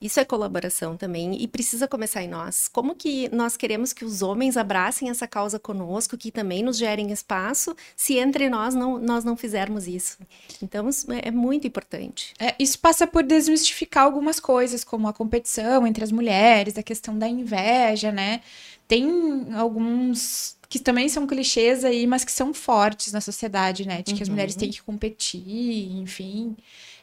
[0.00, 2.68] Isso é colaboração também e precisa começar em nós.
[2.68, 7.10] Como que nós queremos que os homens abracem essa causa conosco, que também nos gerem
[7.10, 10.18] espaço, se entre nós não, nós não fizermos isso?
[10.62, 12.32] Então, é, é muito importante.
[12.38, 17.18] É, isso passa por desmistificar algumas coisas, como a competição entre as mulheres, a questão
[17.18, 18.40] da inveja, né?
[18.86, 24.02] Tem alguns que também são clichês aí, mas que são fortes na sociedade, né?
[24.02, 24.22] De que uhum.
[24.22, 26.56] as mulheres têm que competir, enfim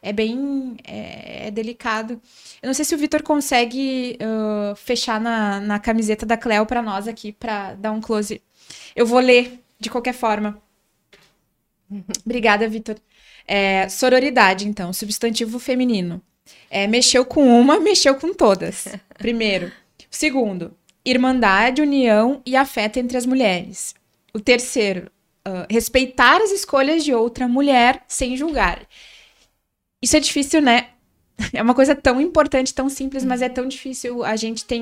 [0.06, 2.22] é bem é, é delicado.
[2.62, 6.80] Eu não sei se o Vitor consegue uh, fechar na, na camiseta da Cleo para
[6.80, 8.40] nós aqui, para dar um close.
[8.96, 10.62] Eu vou ler de qualquer forma.
[12.24, 12.98] Obrigada, Vitor.
[13.48, 16.22] É, sororidade, então, substantivo feminino.
[16.70, 18.88] É, mexeu com uma, mexeu com todas.
[19.18, 19.72] Primeiro.
[20.08, 23.96] Segundo, irmandade, união e afeto entre as mulheres.
[24.32, 25.10] O terceiro,
[25.48, 28.86] uh, respeitar as escolhas de outra mulher sem julgar.
[30.06, 30.90] Isso é difícil, né?
[31.52, 34.24] É uma coisa tão importante, tão simples, mas é tão difícil.
[34.24, 34.82] A gente tem,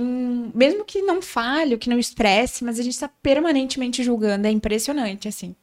[0.54, 4.46] mesmo que não fale, que não expresse, mas a gente está permanentemente julgando.
[4.46, 5.56] É impressionante, assim.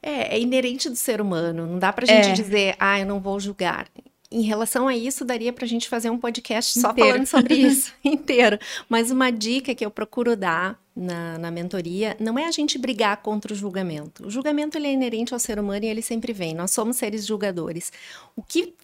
[0.00, 1.66] É, é inerente do ser humano.
[1.66, 2.32] Não dá pra gente é.
[2.32, 3.88] dizer, ah, eu não vou julgar.
[4.30, 7.10] Em relação a isso, daria pra gente fazer um podcast só inteiro.
[7.10, 8.58] falando sobre isso inteiro.
[8.88, 13.18] Mas uma dica que eu procuro dar na, na mentoria não é a gente brigar
[13.18, 14.26] contra o julgamento.
[14.26, 16.54] O julgamento ele é inerente ao ser humano e ele sempre vem.
[16.54, 17.90] Nós somos seres julgadores.
[18.36, 18.74] O que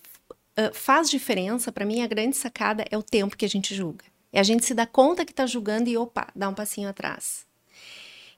[0.59, 4.05] uh, faz diferença, para mim, a grande sacada é o tempo que a gente julga.
[4.33, 7.47] É a gente se dar conta que está julgando e, opa, dá um passinho atrás.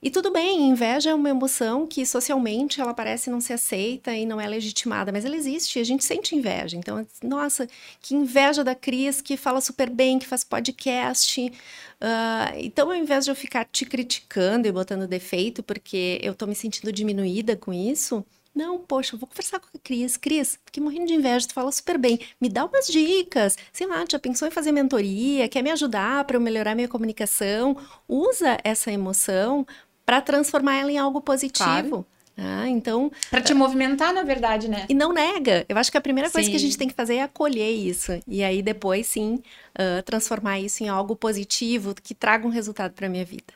[0.01, 4.25] E tudo bem, inveja é uma emoção que socialmente ela parece não ser aceita e
[4.25, 6.77] não é legitimada, mas ela existe, a gente sente inveja.
[6.77, 7.67] Então, nossa,
[7.99, 11.41] que inveja da Cris, que fala super bem, que faz podcast.
[11.41, 16.45] Uh, então, ao invés de eu ficar te criticando e botando defeito, porque eu tô
[16.45, 18.23] me sentindo diminuída com isso,
[18.57, 20.17] não, poxa, vou conversar com a Cris.
[20.17, 22.19] Cris, fiquei morrendo de inveja, tu fala super bem.
[22.41, 23.55] Me dá umas dicas.
[23.71, 25.47] Sei lá, já pensou em fazer mentoria?
[25.47, 27.77] Quer me ajudar para eu melhorar minha comunicação?
[28.07, 29.63] Usa essa emoção
[30.07, 31.65] para transformar ela em algo positivo.
[31.65, 32.05] Claro.
[32.37, 33.11] Ah, então.
[33.29, 34.85] Para te movimentar, na verdade, né?
[34.87, 35.65] E não nega.
[35.67, 36.33] Eu acho que a primeira sim.
[36.33, 38.17] coisa que a gente tem que fazer é acolher isso.
[38.25, 39.41] E aí depois, sim,
[39.77, 43.53] uh, transformar isso em algo positivo que traga um resultado para minha vida.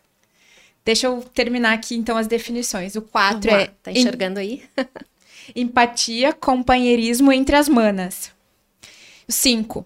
[0.84, 2.98] Deixa eu terminar aqui, então, as definições.
[2.98, 3.68] O 4 é.
[3.82, 4.64] Tá enxergando aí?
[5.56, 8.30] empatia, companheirismo entre as manas.
[9.26, 9.86] O 5.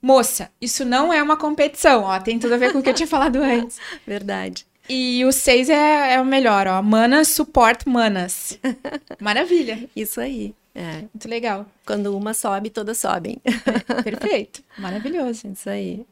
[0.00, 2.18] Moça, isso não é uma competição, ó.
[2.20, 3.78] Tem tudo a ver com o que eu tinha falado antes.
[4.06, 4.64] Verdade.
[4.88, 6.82] E o 6 é, é o melhor, ó.
[6.82, 8.58] Manas support manas.
[9.20, 9.88] Maravilha.
[9.94, 10.54] Isso aí.
[10.74, 10.98] É.
[10.98, 11.66] Muito legal.
[11.86, 13.38] Quando uma sobe, todas sobem.
[13.44, 14.62] É, perfeito.
[14.78, 15.48] Maravilhoso.
[15.48, 16.06] Isso aí.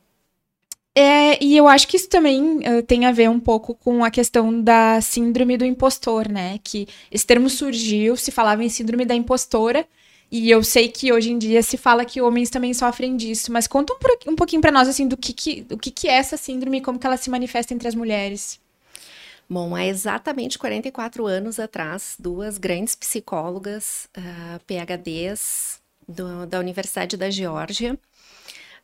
[0.96, 4.10] É, e eu acho que isso também uh, tem a ver um pouco com a
[4.10, 6.58] questão da síndrome do impostor, né?
[6.62, 9.86] Que esse termo surgiu, se falava em síndrome da impostora,
[10.30, 13.66] e eu sei que hoje em dia se fala que homens também sofrem disso, mas
[13.66, 16.36] conta um, um pouquinho para nós, assim, do que, que, do que, que é essa
[16.36, 18.60] síndrome e como que ela se manifesta entre as mulheres.
[19.48, 27.30] Bom, há exatamente 44 anos atrás, duas grandes psicólogas, uh, PhDs, do, da Universidade da
[27.30, 27.98] Geórgia,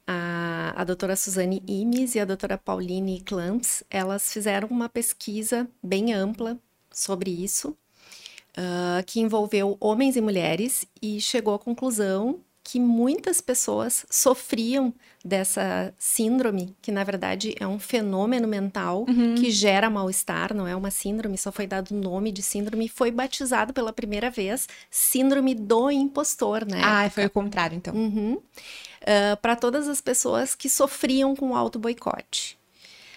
[0.07, 6.12] a, a doutora Suzane Imes e a doutora Pauline Clamps, elas fizeram uma pesquisa bem
[6.12, 6.59] ampla
[6.90, 14.05] sobre isso, uh, que envolveu homens e mulheres e chegou à conclusão que muitas pessoas
[14.11, 14.92] sofriam
[15.25, 19.35] dessa síndrome, que na verdade é um fenômeno mental uhum.
[19.35, 23.11] que gera mal-estar, não é uma síndrome, só foi dado o nome de síndrome, foi
[23.11, 26.81] batizado pela primeira vez síndrome do impostor, né?
[26.83, 27.94] Ah, foi o contrário, então.
[27.94, 28.35] Uhum.
[28.35, 32.59] Uh, para todas as pessoas que sofriam com o auto-boicote.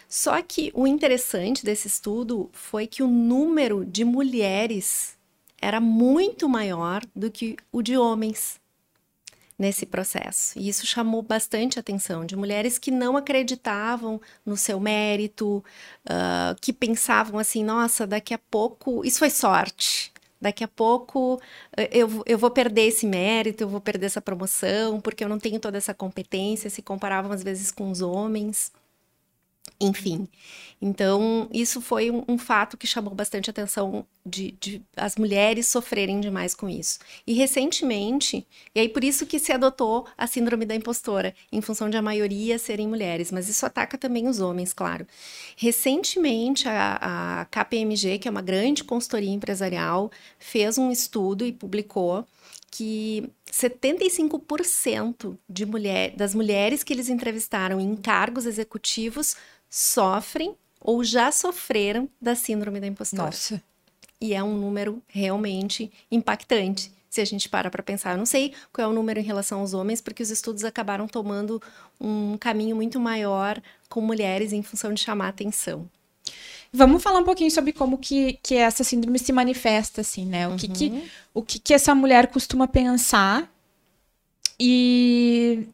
[0.08, 5.18] Só que o interessante desse estudo foi que o número de mulheres
[5.60, 8.62] era muito maior do que o de homens
[9.58, 10.58] nesse processo.
[10.58, 15.64] E isso chamou bastante atenção de mulheres que não acreditavam no seu mérito,
[16.06, 19.06] uh, que pensavam assim: nossa, daqui a pouco.
[19.06, 20.12] Isso foi sorte.
[20.42, 21.42] Daqui a pouco
[21.90, 25.58] eu, eu vou perder esse mérito, eu vou perder essa promoção, porque eu não tenho
[25.58, 26.70] toda essa competência.
[26.70, 28.72] Se comparavam às vezes com os homens.
[29.84, 30.28] Enfim,
[30.82, 36.20] então isso foi um, um fato que chamou bastante atenção de, de, as mulheres sofrerem
[36.20, 37.00] demais com isso.
[37.26, 41.90] E recentemente, e aí por isso que se adotou a síndrome da impostora, em função
[41.90, 45.08] de a maioria serem mulheres, mas isso ataca também os homens, claro.
[45.56, 52.26] Recentemente, a, a KPMG, que é uma grande consultoria empresarial, fez um estudo e publicou
[52.76, 59.36] que 75% de mulher, das mulheres que eles entrevistaram em cargos executivos
[59.76, 63.24] sofrem ou já sofreram da síndrome da impostora.
[63.24, 63.60] Nossa.
[64.22, 66.92] E é um número realmente impactante.
[67.10, 69.62] Se a gente para para pensar, eu não sei qual é o número em relação
[69.62, 71.60] aos homens, porque os estudos acabaram tomando
[72.00, 73.60] um caminho muito maior
[73.90, 75.90] com mulheres em função de chamar atenção.
[76.72, 80.48] Vamos falar um pouquinho sobre como que, que essa síndrome se manifesta, assim, né?
[80.48, 80.58] O, uhum.
[80.58, 83.52] que, que, o que, que essa mulher costuma pensar.
[84.60, 85.68] E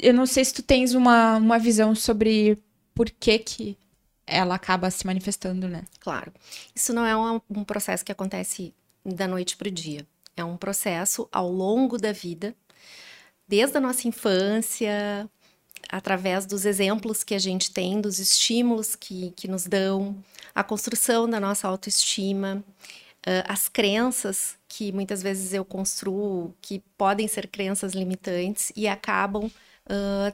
[0.00, 2.58] eu não sei se tu tens uma, uma visão sobre
[2.94, 3.78] por que, que
[4.26, 5.84] ela acaba se manifestando, né?
[6.00, 6.32] Claro.
[6.74, 8.74] Isso não é um, um processo que acontece
[9.04, 10.06] da noite para o dia.
[10.36, 12.54] É um processo ao longo da vida,
[13.46, 15.28] desde a nossa infância,
[15.88, 20.16] através dos exemplos que a gente tem, dos estímulos que, que nos dão,
[20.54, 22.64] a construção da nossa autoestima,
[23.26, 29.50] uh, as crenças que muitas vezes eu construo, que podem ser crenças limitantes e acabam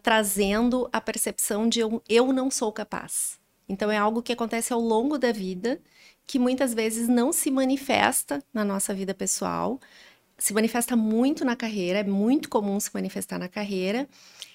[0.02, 3.38] trazendo a percepção de eu, eu não sou capaz.
[3.68, 5.80] Então, é algo que acontece ao longo da vida,
[6.26, 9.78] que muitas vezes não se manifesta na nossa vida pessoal,
[10.38, 14.08] se manifesta muito na carreira, é muito comum se manifestar na carreira.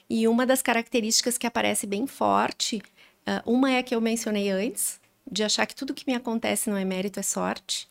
[0.09, 2.81] E uma das características que aparece bem forte,
[3.27, 6.69] uh, uma é a que eu mencionei antes, de achar que tudo que me acontece
[6.69, 7.89] não é mérito, é sorte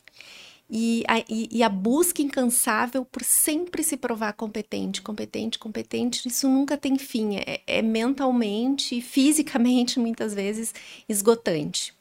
[0.75, 6.49] e a, e, e a busca incansável por sempre se provar competente, competente, competente, isso
[6.49, 10.73] nunca tem fim, é, é mentalmente e fisicamente, muitas vezes,
[11.07, 11.93] esgotante.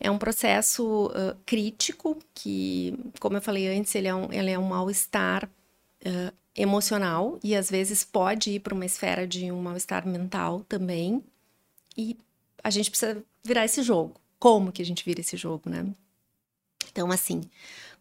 [0.00, 4.58] É um processo uh, crítico que, como eu falei antes, ele é um, ele é
[4.58, 10.04] um mal-estar uh, emocional e às vezes pode ir para uma esfera de um mal-estar
[10.04, 11.22] mental também.
[11.96, 12.18] E
[12.62, 14.20] a gente precisa virar esse jogo.
[14.36, 15.86] Como que a gente vira esse jogo, né?
[16.94, 17.42] Então, assim,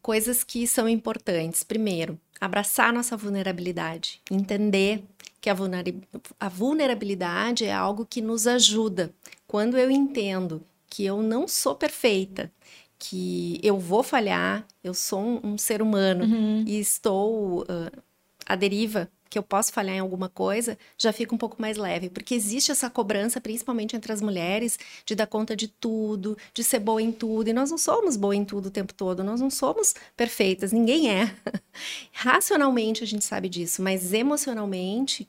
[0.03, 1.63] coisas que são importantes.
[1.63, 5.03] Primeiro, abraçar nossa vulnerabilidade, entender
[5.41, 9.13] que a, vulnerabilidade é algo que nos ajuda.
[9.47, 12.51] Quando eu entendo que eu não sou perfeita,
[12.99, 16.63] que eu vou falhar, eu sou um, um ser humano uhum.
[16.67, 18.03] e estou uh,
[18.45, 22.07] à deriva que eu posso falhar em alguma coisa, já fica um pouco mais leve,
[22.07, 26.77] porque existe essa cobrança, principalmente entre as mulheres, de dar conta de tudo, de ser
[26.77, 29.49] boa em tudo, e nós não somos boa em tudo o tempo todo, nós não
[29.49, 31.35] somos perfeitas, ninguém é.
[32.13, 35.27] Racionalmente a gente sabe disso, mas emocionalmente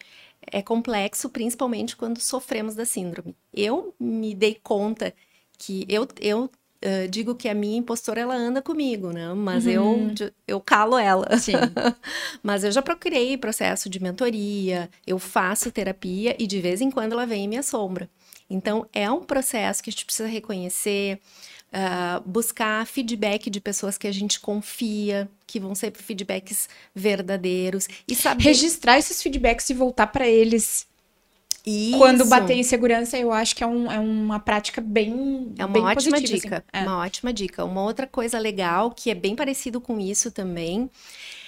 [0.52, 3.34] é complexo, principalmente quando sofremos da síndrome.
[3.54, 5.14] Eu me dei conta
[5.56, 6.50] que eu, eu
[6.84, 9.32] uh, digo que a minha impostora ela anda comigo, né?
[9.34, 9.72] Mas uhum.
[10.18, 11.36] eu, eu calo ela.
[11.38, 11.52] Sim.
[12.42, 17.12] Mas eu já procurei processo de mentoria, eu faço terapia e de vez em quando
[17.12, 18.08] ela vem em minha sombra.
[18.48, 21.18] Então é um processo que a gente precisa reconhecer.
[21.72, 28.14] Uh, buscar feedback de pessoas que a gente confia, que vão ser feedbacks verdadeiros e
[28.14, 30.86] saber registrar esses feedbacks e voltar para eles
[31.66, 31.96] isso.
[31.96, 35.54] Quando bater em segurança, eu acho que é, um, é uma prática bem.
[35.58, 36.56] É uma bem ótima positiva, dica.
[36.56, 36.84] Assim.
[36.84, 36.88] É.
[36.88, 37.64] Uma ótima dica.
[37.64, 40.90] Uma outra coisa legal, que é bem parecido com isso também,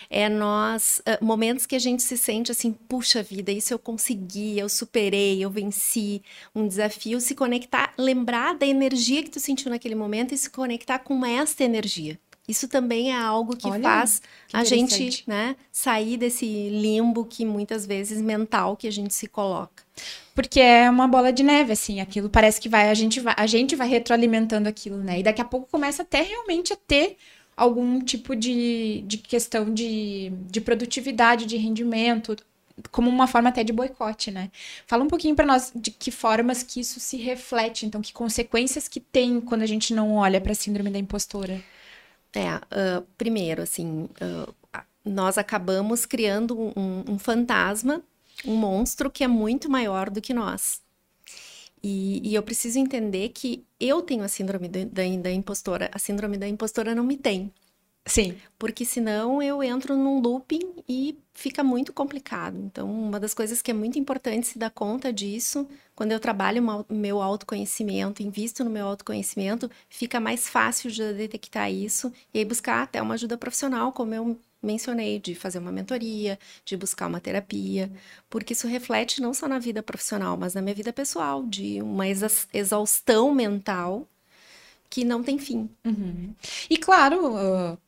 [0.08, 1.00] é nós.
[1.00, 5.44] Uh, momentos que a gente se sente assim, puxa vida, isso eu consegui, eu superei,
[5.44, 6.22] eu venci
[6.54, 10.98] um desafio, se conectar, lembrar da energia que tu sentiu naquele momento e se conectar
[10.98, 12.18] com esta energia.
[12.48, 17.44] Isso também é algo que Olha, faz que a gente né, sair desse limbo que
[17.44, 19.85] muitas vezes mental que a gente se coloca.
[20.34, 23.46] Porque é uma bola de neve, assim, aquilo parece que vai, a gente vai, a
[23.46, 25.20] gente vai retroalimentando aquilo, né?
[25.20, 27.16] E daqui a pouco começa até realmente a ter
[27.56, 32.36] algum tipo de, de questão de, de produtividade, de rendimento,
[32.90, 34.50] como uma forma até de boicote, né?
[34.86, 38.86] Fala um pouquinho para nós de que formas que isso se reflete, então, que consequências
[38.88, 41.62] que tem quando a gente não olha para a síndrome da impostora.
[42.34, 44.54] É, uh, primeiro, assim, uh,
[45.04, 48.02] nós acabamos criando um, um, fantasma,
[48.44, 50.80] um monstro que é muito maior do que nós.
[51.82, 55.90] E, e eu preciso entender que eu tenho a síndrome da, da impostora.
[55.92, 57.52] A síndrome da impostora não me tem.
[58.06, 58.36] Sim.
[58.56, 62.56] Porque senão eu entro num looping e fica muito complicado.
[62.56, 66.64] Então, uma das coisas que é muito importante se dar conta disso, quando eu trabalho
[66.88, 72.44] o meu autoconhecimento, invisto no meu autoconhecimento, fica mais fácil de detectar isso e aí
[72.44, 77.20] buscar até uma ajuda profissional, como eu mencionei, de fazer uma mentoria, de buscar uma
[77.20, 77.90] terapia,
[78.28, 82.06] porque isso reflete não só na vida profissional, mas na minha vida pessoal, de uma
[82.52, 84.06] exaustão mental
[84.90, 85.68] que não tem fim.
[85.84, 86.34] Uhum.
[86.68, 87.78] E claro, uh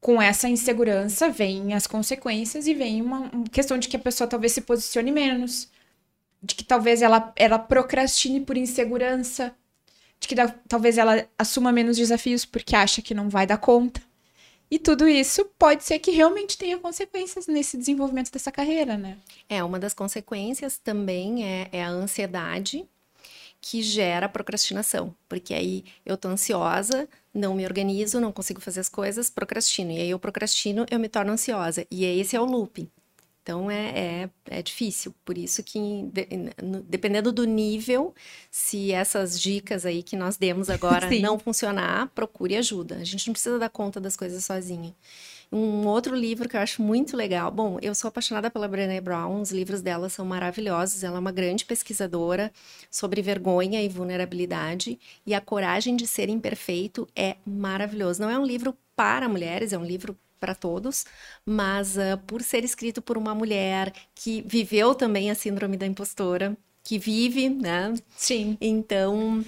[0.00, 4.28] com essa insegurança vem as consequências e vem uma, uma, questão de que a pessoa
[4.28, 5.68] talvez se posicione menos,
[6.42, 9.54] de que talvez ela, ela procrastine por insegurança,
[10.20, 14.00] de que da, talvez ela assuma menos desafios porque acha que não vai dar conta.
[14.70, 19.18] E tudo isso pode ser que realmente tenha consequências nesse desenvolvimento dessa carreira, né?
[19.48, 22.86] É, uma das consequências também é, é a ansiedade
[23.60, 28.88] que gera procrastinação, porque aí eu tô ansiosa, não me organizo, não consigo fazer as
[28.88, 29.90] coisas, procrastino.
[29.90, 31.86] E aí eu procrastino, eu me torno ansiosa.
[31.90, 32.88] E esse é o looping.
[33.48, 35.14] Então é, é, é difícil.
[35.24, 35.78] Por isso que,
[36.12, 36.28] de,
[36.86, 38.14] dependendo do nível,
[38.50, 42.96] se essas dicas aí que nós demos agora não funcionar, procure ajuda.
[42.96, 44.94] A gente não precisa dar conta das coisas sozinha.
[45.50, 47.50] Um outro livro que eu acho muito legal.
[47.50, 51.02] Bom, eu sou apaixonada pela Brené Brown, os livros dela são maravilhosos.
[51.02, 52.52] Ela é uma grande pesquisadora
[52.90, 54.98] sobre vergonha e vulnerabilidade.
[55.24, 58.20] E A Coragem de Ser Imperfeito é maravilhoso.
[58.20, 61.04] Não é um livro para mulheres, é um livro para todos,
[61.44, 66.56] mas uh, por ser escrito por uma mulher que viveu também a síndrome da impostora,
[66.82, 67.94] que vive, né?
[68.16, 68.56] Sim.
[68.60, 69.44] Então,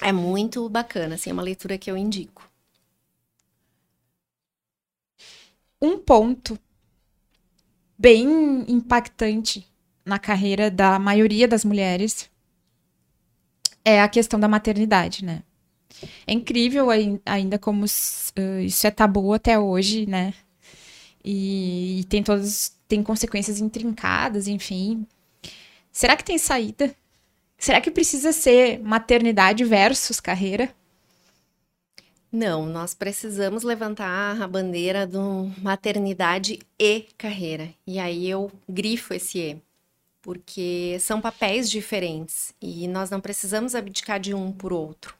[0.00, 2.52] é muito bacana, assim, é uma leitura que eu indico.
[5.82, 6.56] um ponto
[7.98, 9.66] bem impactante
[10.04, 12.30] na carreira da maioria das mulheres
[13.84, 15.42] é a questão da maternidade, né?
[16.26, 16.88] É incrível
[17.24, 20.34] ainda como isso é tabu até hoje, né?
[21.24, 25.06] E, e tem todas tem consequências intrincadas, enfim.
[25.90, 26.94] Será que tem saída?
[27.56, 30.74] Será que precisa ser maternidade versus carreira?
[32.30, 37.68] Não, nós precisamos levantar a bandeira do maternidade e carreira.
[37.86, 39.62] E aí eu grifo esse E,
[40.22, 45.14] porque são papéis diferentes e nós não precisamos abdicar de um por outro.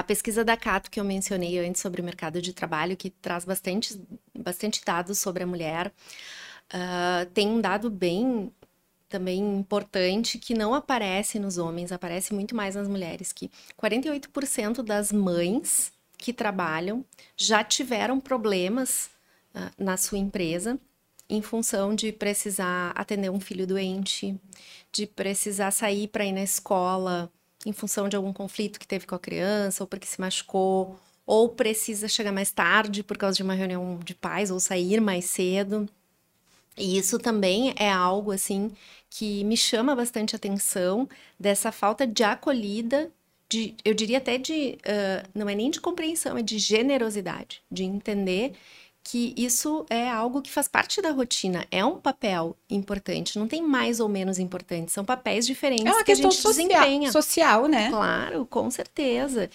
[0.00, 3.44] A pesquisa da Cato que eu mencionei antes sobre o mercado de trabalho, que traz
[3.44, 4.00] bastante,
[4.34, 5.92] bastante dados sobre a mulher,
[6.72, 8.50] uh, tem um dado bem
[9.10, 15.12] também importante que não aparece nos homens, aparece muito mais nas mulheres, que 48% das
[15.12, 17.04] mães que trabalham
[17.36, 19.10] já tiveram problemas
[19.54, 20.80] uh, na sua empresa
[21.28, 24.34] em função de precisar atender um filho doente,
[24.90, 27.30] de precisar sair para ir na escola
[27.66, 31.48] em função de algum conflito que teve com a criança ou porque se machucou, ou
[31.48, 35.88] precisa chegar mais tarde por causa de uma reunião de pais ou sair mais cedo.
[36.76, 38.72] E isso também é algo assim
[39.08, 41.08] que me chama bastante atenção
[41.38, 43.10] dessa falta de acolhida,
[43.48, 47.82] de, eu diria até de, uh, não é nem de compreensão, é de generosidade, de
[47.84, 48.52] entender
[49.02, 53.62] que isso é algo que faz parte da rotina, é um papel importante, não tem
[53.62, 57.12] mais ou menos importante, são papéis diferentes é uma que a gente social, desempenha.
[57.12, 57.90] social, né?
[57.90, 59.50] Claro, com certeza.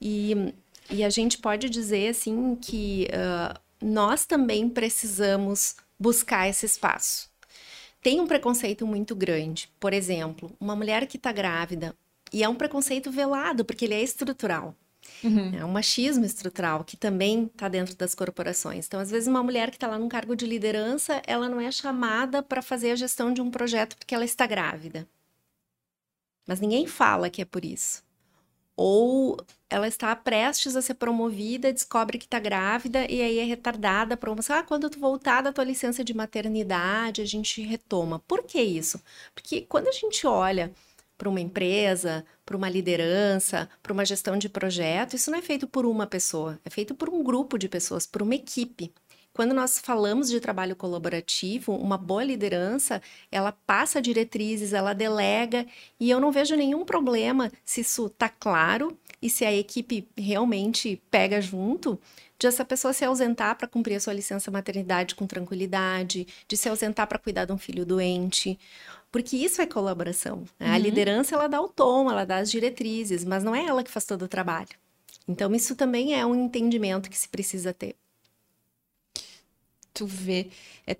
[0.00, 0.54] E,
[0.90, 7.30] e a gente pode dizer assim que uh, nós também precisamos buscar esse espaço.
[8.02, 9.70] Tem um preconceito muito grande.
[9.78, 11.94] Por exemplo, uma mulher que está grávida,
[12.32, 14.74] e é um preconceito velado, porque ele é estrutural.
[15.22, 15.54] Uhum.
[15.54, 18.86] É um machismo estrutural que também está dentro das corporações.
[18.86, 21.70] Então, às vezes, uma mulher que está lá num cargo de liderança, ela não é
[21.70, 25.06] chamada para fazer a gestão de um projeto porque ela está grávida.
[26.46, 28.02] Mas ninguém fala que é por isso.
[28.76, 29.36] Ou
[29.68, 34.16] ela está prestes a ser promovida, descobre que está grávida e aí é retardada a
[34.16, 34.56] promoção.
[34.56, 38.20] Ah, quando tu voltar da tua licença de maternidade, a gente retoma.
[38.20, 39.00] Por que isso?
[39.34, 40.72] Porque quando a gente olha
[41.18, 45.68] para uma empresa, para uma liderança, para uma gestão de projeto, isso não é feito
[45.68, 48.92] por uma pessoa, é feito por um grupo de pessoas, por uma equipe.
[49.32, 55.64] Quando nós falamos de trabalho colaborativo, uma boa liderança, ela passa diretrizes, ela delega,
[56.00, 61.00] e eu não vejo nenhum problema se isso está claro e se a equipe realmente
[61.08, 62.00] pega junto,
[62.36, 66.70] de essa pessoa se ausentar para cumprir a sua licença maternidade com tranquilidade, de se
[66.70, 68.58] ausentar para cuidar de um filho doente,
[69.10, 70.44] porque isso é colaboração.
[70.58, 70.68] Né?
[70.68, 70.74] Uhum.
[70.74, 73.90] A liderança ela dá o tom, ela dá as diretrizes, mas não é ela que
[73.90, 74.68] faz todo o trabalho.
[75.26, 77.96] Então isso também é um entendimento que se precisa ter.
[79.92, 80.50] Tu vê,
[80.86, 80.92] é,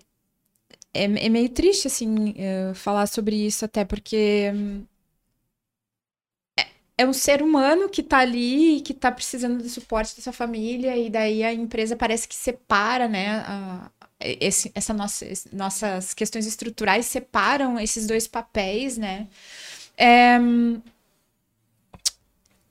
[0.93, 4.85] é, é meio triste assim uh, falar sobre isso até porque um,
[6.57, 6.67] é,
[6.99, 10.97] é um ser humano que tá ali, que tá precisando do suporte da sua família,
[10.97, 13.91] e daí a empresa parece que separa, né, a,
[14.23, 19.27] esse, essa nossa, nossas questões estruturais separam esses dois papéis, né?
[19.97, 20.39] É,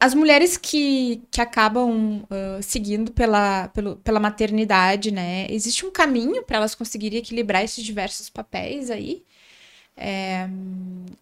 [0.00, 5.46] as mulheres que, que acabam uh, seguindo pela, pelo, pela maternidade, né?
[5.50, 9.22] Existe um caminho para elas conseguirem equilibrar esses diversos papéis aí?
[9.94, 10.48] É,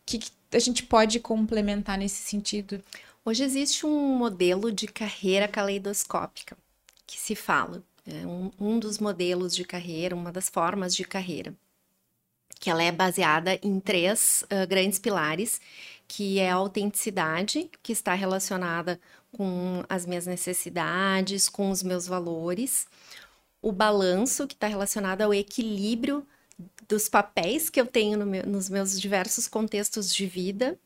[0.07, 2.83] que, que a gente pode complementar nesse sentido?
[3.24, 6.57] Hoje existe um modelo de carreira caleidoscópica
[7.05, 11.54] que se fala é um, um dos modelos de carreira, uma das formas de carreira,
[12.59, 15.61] que ela é baseada em três uh, grandes pilares,
[16.06, 18.98] que é a autenticidade, que está relacionada
[19.30, 22.86] com as minhas necessidades, com os meus valores,
[23.61, 26.26] o balanço, que está relacionado ao equilíbrio
[26.88, 30.78] dos papéis que eu tenho no meu, nos meus diversos contextos de vida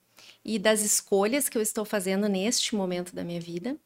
[0.44, 3.76] e das escolhas que eu estou fazendo neste momento da minha vida.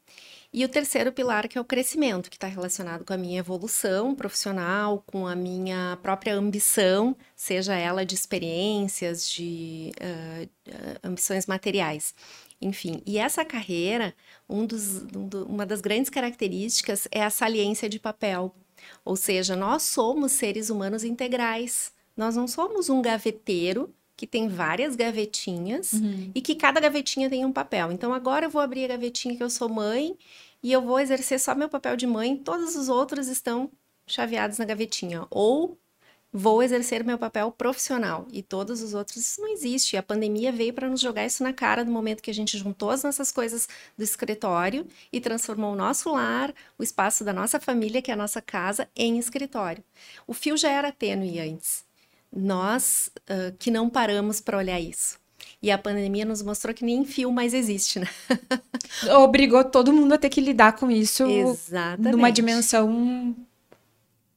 [0.53, 4.15] E o terceiro pilar, que é o crescimento, que está relacionado com a minha evolução
[4.15, 10.49] profissional, com a minha própria ambição, seja ela de experiências, de uh,
[11.03, 12.15] ambições materiais.
[12.61, 14.15] Enfim, e essa carreira,
[14.49, 18.55] um dos, um do, uma das grandes características é a saliência de papel.
[19.05, 21.93] Ou seja, nós somos seres humanos integrais.
[22.17, 26.31] Nós não somos um gaveteiro que tem várias gavetinhas uhum.
[26.35, 27.93] e que cada gavetinha tem um papel.
[27.93, 30.17] Então agora eu vou abrir a gavetinha que eu sou mãe
[30.63, 33.71] e eu vou exercer só meu papel de mãe, todos os outros estão
[34.07, 35.27] chaveados na gavetinha.
[35.31, 35.79] Ou
[36.33, 39.97] vou exercer meu papel profissional e todos os outros isso não existe.
[39.97, 42.91] A pandemia veio para nos jogar isso na cara no momento que a gente juntou
[42.91, 48.03] as nossas coisas do escritório e transformou o nosso lar, o espaço da nossa família,
[48.03, 49.85] que é a nossa casa, em escritório.
[50.27, 51.86] O fio já era tênue antes.
[52.37, 55.19] Nós uh, que não paramos para olhar isso.
[55.63, 58.09] E a pandemia nos mostrou que nem fio mais existe, né?
[59.23, 62.13] Obrigou todo mundo a ter que lidar com isso Exatamente.
[62.13, 63.35] numa dimensão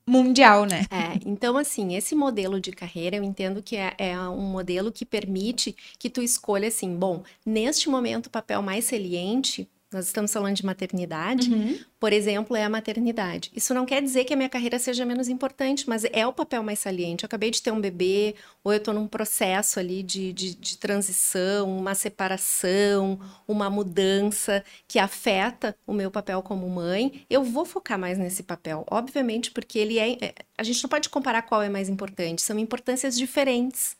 [0.07, 0.85] mundial, né?
[0.89, 5.05] É, então assim, esse modelo de carreira eu entendo que é, é, um modelo que
[5.05, 10.55] permite que tu escolha assim, bom, neste momento o papel mais saliente nós estamos falando
[10.55, 11.79] de maternidade, uhum.
[11.99, 13.51] por exemplo, é a maternidade.
[13.55, 16.61] Isso não quer dizer que a minha carreira seja menos importante, mas é o papel
[16.61, 17.23] mais saliente.
[17.23, 20.77] Eu acabei de ter um bebê, ou eu estou num processo ali de, de, de,
[20.77, 27.25] transição, uma separação, uma mudança que afeta o meu papel como mãe.
[27.27, 30.17] Eu vou focar mais nesse papel, obviamente, porque ele é.
[30.23, 33.97] é a gente não pode comparar qual é mais importante, são importâncias diferentes.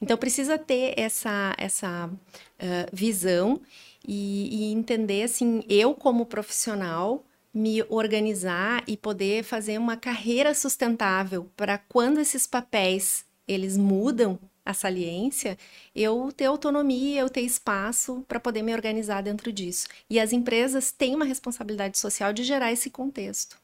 [0.00, 3.60] Então, precisa ter essa, essa uh, visão
[4.06, 11.48] e, e entender assim, eu como profissional me organizar e poder fazer uma carreira sustentável
[11.56, 15.58] para quando esses papéis eles mudam a saliência,
[15.94, 19.86] eu ter autonomia, eu ter espaço para poder me organizar dentro disso.
[20.08, 23.58] E as empresas têm uma responsabilidade social de gerar esse contexto.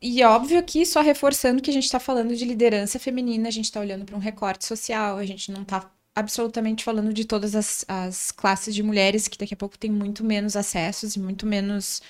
[0.00, 3.66] E óbvio que só reforçando que a gente está falando de liderança feminina, a gente
[3.66, 7.84] está olhando para um recorte social, a gente não está absolutamente falando de todas as,
[7.86, 12.00] as classes de mulheres que daqui a pouco têm muito menos acessos e muito menos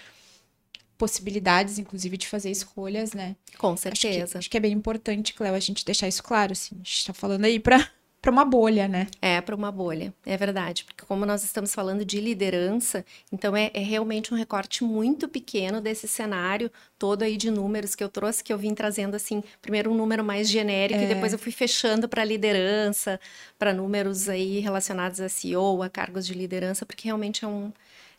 [0.96, 3.36] possibilidades, inclusive, de fazer escolhas, né?
[3.58, 4.22] Com certeza.
[4.22, 6.76] Acho que, acho que é bem importante, Cléo, a gente deixar isso claro, assim.
[6.76, 7.90] A gente tá falando aí para
[8.26, 9.06] para uma bolha, né?
[9.22, 10.82] É, para uma bolha, é verdade.
[10.82, 15.80] Porque como nós estamos falando de liderança, então é, é, realmente um recorte muito pequeno
[15.80, 16.68] desse cenário
[16.98, 20.24] todo aí de números que eu trouxe, que eu vim trazendo assim, primeiro um número
[20.24, 21.04] mais genérico é.
[21.04, 23.20] e depois eu fui fechando para liderança,
[23.56, 27.72] para números aí relacionados a CEO, a cargos de liderança, porque realmente é um,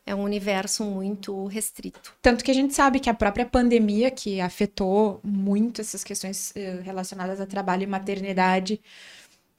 [0.05, 2.13] é um universo muito restrito.
[2.21, 6.79] Tanto que a gente sabe que a própria pandemia, que afetou muito essas questões eh,
[6.81, 8.79] relacionadas a trabalho e maternidade,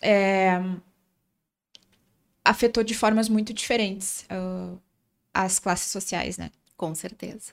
[0.00, 0.60] é,
[2.44, 4.78] afetou de formas muito diferentes uh,
[5.32, 6.50] as classes sociais, né?
[6.76, 7.52] Com certeza.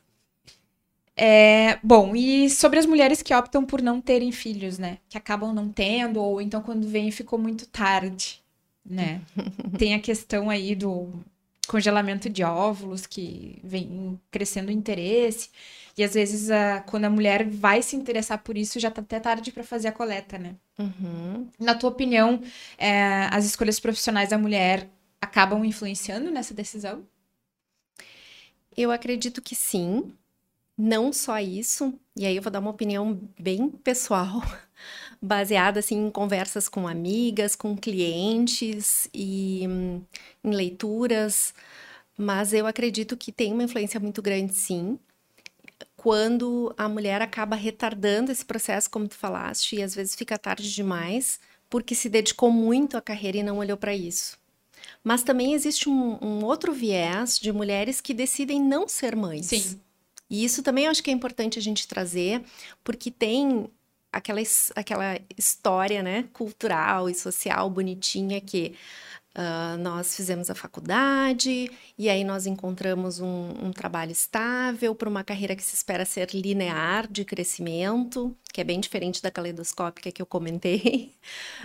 [1.17, 4.97] É, bom, e sobre as mulheres que optam por não terem filhos, né?
[5.09, 8.41] Que acabam não tendo, ou então quando vem ficou muito tarde,
[8.85, 9.21] né?
[9.79, 11.13] Tem a questão aí do
[11.65, 15.49] congelamento de óvulos que vem crescendo o interesse.
[15.97, 19.19] E às vezes, a, quando a mulher vai se interessar por isso, já tá até
[19.19, 20.55] tarde para fazer a coleta, né?
[20.77, 21.47] Uhum.
[21.59, 22.41] Na tua opinião,
[22.77, 24.89] é, as escolhas profissionais da mulher
[25.21, 27.05] acabam influenciando nessa decisão?
[28.75, 30.13] Eu acredito que sim.
[30.77, 34.41] Não só isso, e aí eu vou dar uma opinião bem pessoal,
[35.25, 40.01] baseada assim em conversas com amigas, com clientes e hum,
[40.43, 41.53] em leituras,
[42.17, 44.97] mas eu acredito que tem uma influência muito grande sim
[46.05, 50.71] quando a mulher acaba retardando esse processo, como tu falaste, e às vezes fica tarde
[50.71, 54.37] demais, porque se dedicou muito à carreira e não olhou para isso.
[55.03, 59.47] Mas também existe um, um, outro viés de mulheres que decidem não ser mães.
[59.47, 59.79] Sim.
[60.29, 62.43] E isso também eu acho que é importante a gente trazer,
[62.83, 63.67] porque tem
[64.15, 64.41] aquela,
[64.75, 68.75] aquela história né, cultural e social bonitinha que
[69.37, 75.25] Uh, nós fizemos a faculdade e aí nós encontramos um, um trabalho estável para uma
[75.25, 80.21] carreira que se espera ser linear de crescimento, que é bem diferente da caleidoscópica que
[80.21, 81.11] eu comentei.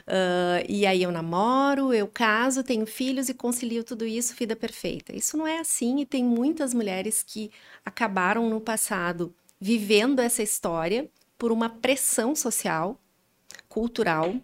[0.01, 5.14] Uh, e aí eu namoro, eu caso, tenho filhos e concilio tudo isso, vida perfeita.
[5.14, 7.53] Isso não é assim e tem muitas mulheres que
[7.84, 11.09] acabaram no passado vivendo essa história
[11.41, 13.01] por uma pressão social,
[13.66, 14.34] cultural,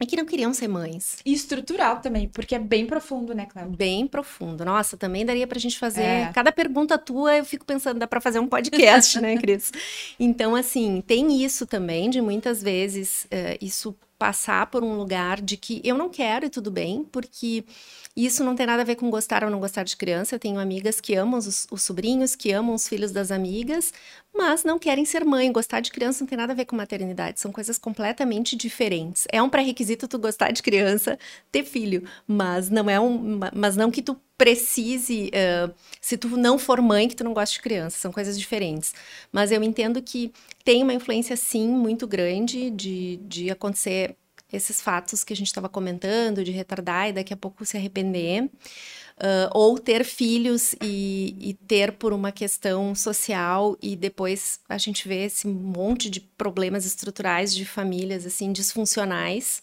[0.00, 1.18] e que não queriam ser mães.
[1.26, 3.68] E estrutural também, porque é bem profundo, né, Cléo?
[3.68, 4.64] Bem profundo.
[4.64, 6.02] Nossa, também daria pra gente fazer.
[6.02, 6.32] É.
[6.32, 9.70] Cada pergunta tua, eu fico pensando, dá pra fazer um podcast, né, Cris?
[10.18, 15.56] Então, assim, tem isso também, de muitas vezes uh, isso passar por um lugar de
[15.58, 17.64] que eu não quero e tudo bem, porque
[18.16, 20.34] isso não tem nada a ver com gostar ou não gostar de criança.
[20.34, 23.92] Eu tenho amigas que amam os, os, sobrinhos, que amam os filhos das amigas,
[24.36, 25.50] mas não querem ser mãe.
[25.50, 27.40] Gostar de criança não tem nada a ver com maternidade.
[27.40, 29.26] São coisas completamente diferentes.
[29.32, 31.18] É um pré-requisito tu gostar de criança,
[31.50, 36.58] ter filho, mas não é um, mas não que tu precise, uh, se tu não
[36.58, 38.94] for mãe, que tu não gosta de criança, são coisas diferentes.
[39.32, 40.32] Mas eu entendo que
[40.62, 44.14] tem uma influência, sim, muito grande de, de acontecer
[44.52, 48.48] esses fatos que a gente estava comentando, de retardar e daqui a pouco se arrepender.
[49.18, 55.08] Uh, ou ter filhos e, e, ter por uma questão social e depois a gente
[55.08, 59.62] vê esse monte de problemas estruturais de famílias assim disfuncionais.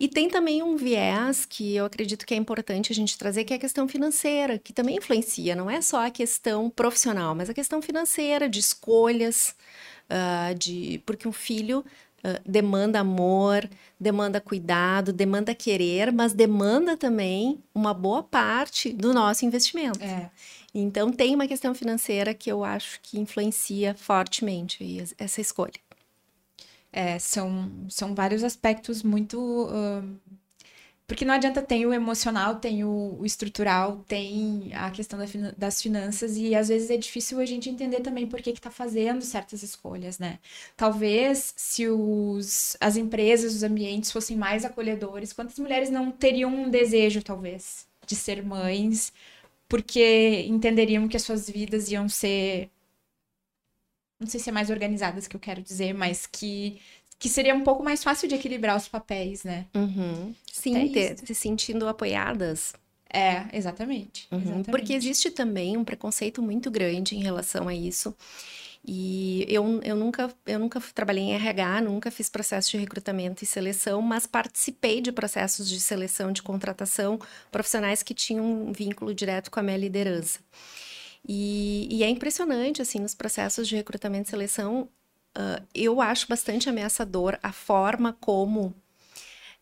[0.00, 3.52] E tem também um viés que eu acredito que é importante a gente trazer, que
[3.52, 7.54] é a questão financeira, que também influencia, não é só a questão profissional, mas a
[7.54, 9.56] questão financeira, de escolhas,
[10.08, 11.84] uh, de porque um filho
[12.36, 13.68] uh, demanda amor,
[13.98, 20.02] demanda cuidado, demanda querer, mas demanda também uma boa parte do nosso investimento.
[20.02, 20.30] É.
[20.74, 25.80] Então tem uma questão financeira que eu acho que influencia fortemente essa escolha.
[26.92, 29.38] É, são, são vários aspectos muito.
[29.38, 30.16] Uh,
[31.08, 35.24] porque não adianta, tem o emocional, tem o, estrutural, tem a questão da,
[35.56, 39.22] das finanças, e às vezes é difícil a gente entender também por que está fazendo
[39.22, 40.38] certas escolhas, né?
[40.76, 46.68] Talvez se os, as empresas, os ambientes fossem mais acolhedores, quantas mulheres não teriam um
[46.70, 49.10] desejo, talvez, de ser mães,
[49.68, 52.70] porque entenderiam que as suas vidas iam ser
[54.20, 56.80] não sei se é mais organizadas que eu quero dizer, mas que
[57.18, 59.66] que seria um pouco mais fácil de equilibrar os papéis, né?
[59.74, 60.34] Uhum.
[60.52, 62.74] Sim, ter, se sentindo apoiadas.
[63.12, 64.38] É, exatamente, uhum.
[64.38, 64.70] exatamente.
[64.70, 68.14] Porque existe também um preconceito muito grande em relação a isso.
[68.86, 73.46] E eu, eu, nunca, eu nunca trabalhei em RH, nunca fiz processo de recrutamento e
[73.46, 77.18] seleção, mas participei de processos de seleção, de contratação,
[77.50, 80.38] profissionais que tinham um vínculo direto com a minha liderança.
[81.26, 84.88] E, e é impressionante, assim, nos processos de recrutamento e seleção,
[85.36, 88.74] uh, eu acho bastante ameaçador a forma como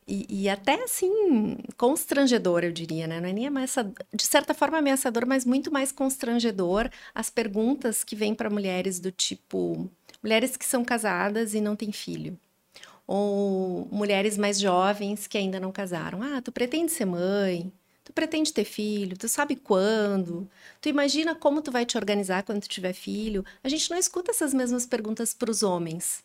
[0.09, 3.21] e, e, até assim, constrangedor, eu diria, né?
[3.21, 8.15] Não é nem ameaçador, de certa forma ameaçador, mas muito mais constrangedor as perguntas que
[8.15, 9.91] vêm para mulheres do tipo:
[10.23, 12.39] mulheres que são casadas e não têm filho.
[13.07, 16.23] Ou mulheres mais jovens que ainda não casaram.
[16.23, 17.73] Ah, tu pretende ser mãe?
[18.07, 19.19] Tu pretende ter filho?
[19.19, 20.49] Tu sabe quando?
[20.81, 23.45] Tu imagina como tu vai te organizar quando tu tiver filho?
[23.65, 26.25] A gente não escuta essas mesmas perguntas para os homens.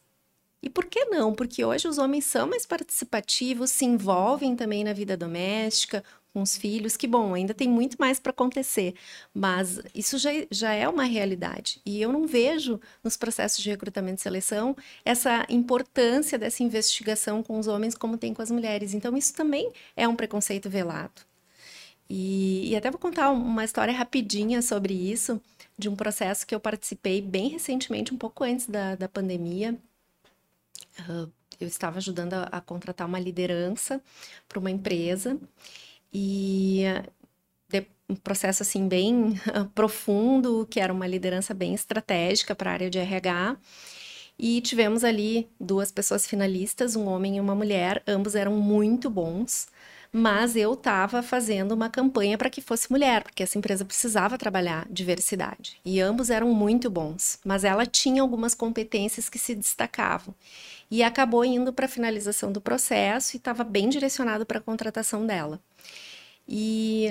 [0.62, 1.34] E por que não?
[1.34, 6.56] Porque hoje os homens são mais participativos, se envolvem também na vida doméstica, com os
[6.56, 8.94] filhos, que bom, ainda tem muito mais para acontecer,
[9.34, 11.82] mas isso já, já é uma realidade.
[11.84, 17.58] E eu não vejo nos processos de recrutamento e seleção essa importância dessa investigação com
[17.58, 18.94] os homens como tem com as mulheres.
[18.94, 21.31] Então, isso também é um preconceito velado.
[22.14, 25.42] E, e até vou contar uma história rapidinha sobre isso,
[25.78, 29.78] de um processo que eu participei bem recentemente, um pouco antes da, da pandemia,
[31.58, 34.02] eu estava ajudando a, a contratar uma liderança
[34.50, 35.40] para uma empresa
[36.14, 36.84] e
[37.70, 39.40] de, um processo assim bem
[39.74, 43.56] profundo, que era uma liderança bem estratégica para a área de RH.
[44.38, 49.70] E tivemos ali duas pessoas finalistas, um homem e uma mulher, ambos eram muito bons
[50.12, 54.86] mas eu estava fazendo uma campanha para que fosse mulher, porque essa empresa precisava trabalhar
[54.90, 55.80] diversidade.
[55.86, 60.36] E ambos eram muito bons, mas ela tinha algumas competências que se destacavam.
[60.90, 65.26] E acabou indo para a finalização do processo e estava bem direcionado para a contratação
[65.26, 65.62] dela.
[66.46, 67.08] E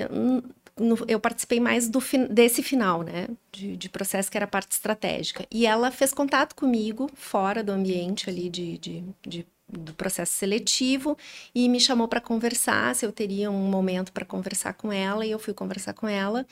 [0.77, 1.99] no, eu participei mais do,
[2.29, 5.45] desse final, né, de, de, processo que era a parte estratégica.
[5.49, 11.17] E ela fez contato comigo fora do ambiente ali de, de, de do processo seletivo
[11.55, 15.31] e me chamou para conversar, se eu teria um momento para conversar com ela, e
[15.31, 16.45] eu fui conversar com ela.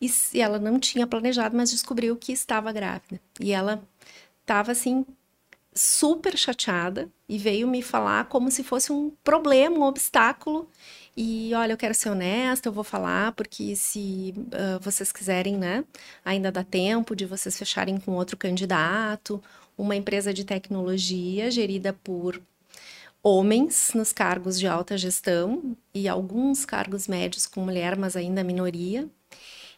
[0.00, 0.10] E,
[0.40, 3.20] ela não tinha planejado, mas descobriu que estava grávida.
[3.38, 3.82] E ela
[4.42, 5.04] estava assim
[5.74, 10.68] super chateada e veio me falar como se fosse um problema, um obstáculo.
[11.16, 15.84] E olha, eu quero ser honesta, eu vou falar, porque se uh, vocês quiserem, né,
[16.24, 19.42] ainda dá tempo de vocês fecharem com outro candidato,
[19.76, 22.40] uma empresa de tecnologia gerida por
[23.22, 29.08] homens nos cargos de alta gestão e alguns cargos médios com mulher, mas ainda minoria.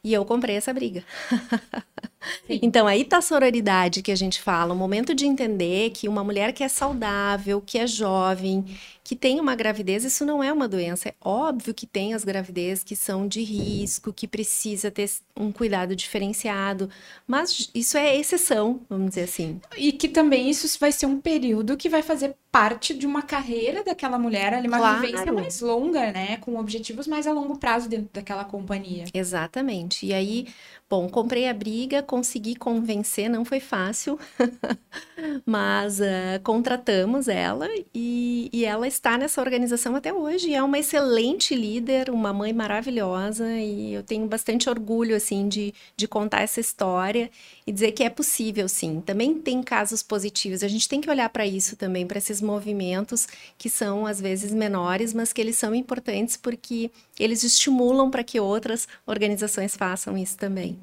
[0.05, 1.05] E eu comprei essa briga.
[2.49, 6.25] então aí tá a sororidade que a gente fala, o momento de entender que uma
[6.25, 8.65] mulher que é saudável, que é jovem,
[9.05, 11.09] que tem uma gravidez, isso não é uma doença.
[11.09, 15.97] É óbvio que tem as gravidezes que são de risco, que precisa ter um cuidado
[15.97, 16.89] diferenciado,
[17.27, 19.61] mas isso é exceção, vamos dizer assim.
[19.77, 23.83] E que também isso vai ser um período que vai fazer parte de uma carreira
[23.83, 25.01] daquela mulher, ali, uma claro.
[25.01, 26.37] vivência mais longa, né?
[26.37, 29.05] Com objetivos mais a longo prazo dentro daquela companhia.
[29.13, 30.07] Exatamente.
[30.07, 30.47] E aí,
[30.93, 34.19] bom, comprei a briga, consegui convencer, não foi fácil,
[35.47, 40.53] mas uh, contratamos ela e, e ela está nessa organização até hoje.
[40.53, 46.07] É uma excelente líder, uma mãe maravilhosa e eu tenho bastante orgulho, assim, de, de
[46.07, 47.31] contar essa história
[47.67, 49.01] e dizer que é possível, sim.
[49.01, 50.63] Também tem casos positivos.
[50.63, 54.53] A gente tem que olhar para isso também, para esses movimentos que são às vezes
[54.53, 60.37] menores, mas que eles são importantes porque eles estimulam para que outras organizações façam isso
[60.37, 60.79] também.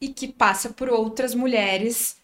[0.00, 2.16] E que passa por outras mulheres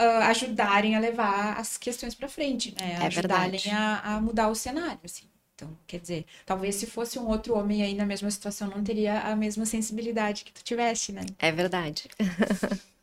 [0.00, 2.98] uh, ajudarem a levar as questões para frente, né?
[3.00, 5.24] É ajudarem a, a, mudar o cenário, assim.
[5.54, 9.22] Então, quer dizer, talvez se fosse um outro homem aí na mesma situação, não teria
[9.22, 11.22] a mesma sensibilidade que tu tivesse, né?
[11.36, 12.08] É verdade.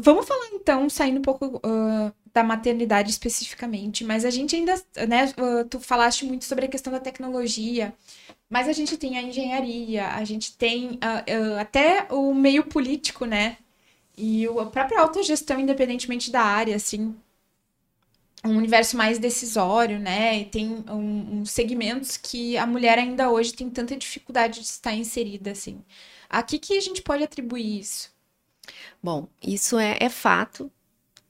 [0.00, 4.74] Vamos falar então, saindo um pouco uh, da maternidade especificamente, mas a gente ainda,
[5.08, 7.94] né, uh, tu falaste muito sobre a questão da tecnologia,
[8.48, 13.58] mas a gente tem a engenharia, a gente tem uh, até o meio político, né?
[14.16, 17.14] E a própria autogestão, independentemente da área, assim,
[18.44, 20.40] um universo mais decisório, né?
[20.40, 24.94] E tem um, um segmentos que a mulher ainda hoje tem tanta dificuldade de estar
[24.94, 25.82] inserida, assim.
[26.28, 28.10] A que, que a gente pode atribuir isso?
[29.02, 30.70] Bom, isso é, é fato.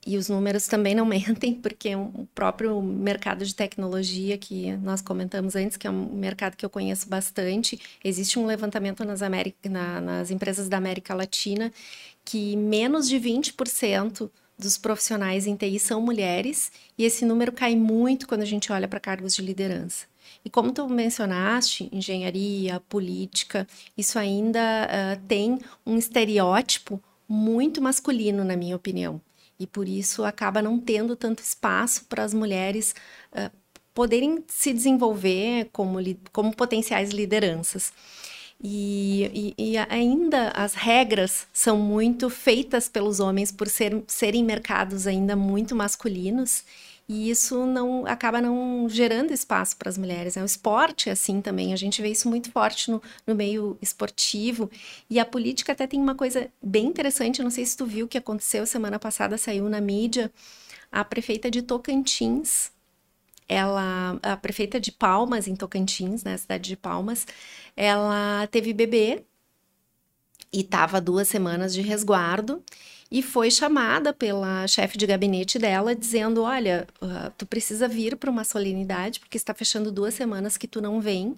[0.07, 5.55] E os números também não mentem, porque o próprio mercado de tecnologia que nós comentamos
[5.55, 10.01] antes, que é um mercado que eu conheço bastante, existe um levantamento nas, América, na,
[10.01, 11.72] nas empresas da América Latina
[12.24, 18.26] que menos de 20% dos profissionais em TI são mulheres, e esse número cai muito
[18.26, 20.07] quando a gente olha para cargos de liderança.
[20.45, 23.66] E como tu mencionaste, engenharia, política,
[23.97, 29.20] isso ainda uh, tem um estereótipo muito masculino, na minha opinião.
[29.59, 32.95] E por isso acaba não tendo tanto espaço para as mulheres
[33.33, 33.51] uh,
[33.93, 35.99] poderem se desenvolver como,
[36.33, 37.93] como potenciais lideranças.
[38.62, 45.07] E, e, e, ainda as regras são muito feitas pelos homens por ser, serem mercados
[45.07, 46.64] ainda muito masculinos
[47.09, 50.36] e isso não acaba não gerando espaço para as mulheres.
[50.36, 51.72] É o esporte assim também.
[51.72, 54.70] A gente vê isso muito forte no, no meio esportivo.
[55.09, 57.42] E a política até tem uma coisa bem interessante.
[57.42, 60.30] Não sei se tu viu o que aconteceu semana passada, saiu na mídia.
[60.92, 62.70] A prefeita de Tocantins,
[63.48, 67.26] ela, a prefeita de Palmas, em Tocantins, na né, cidade de Palmas,
[67.74, 69.24] ela teve bebê
[70.52, 72.62] e estava duas semanas de resguardo
[73.11, 78.30] e foi chamada pela chefe de gabinete dela dizendo: Olha, uh, tu precisa vir para
[78.30, 81.34] uma solenidade porque está fechando duas semanas que tu não vem.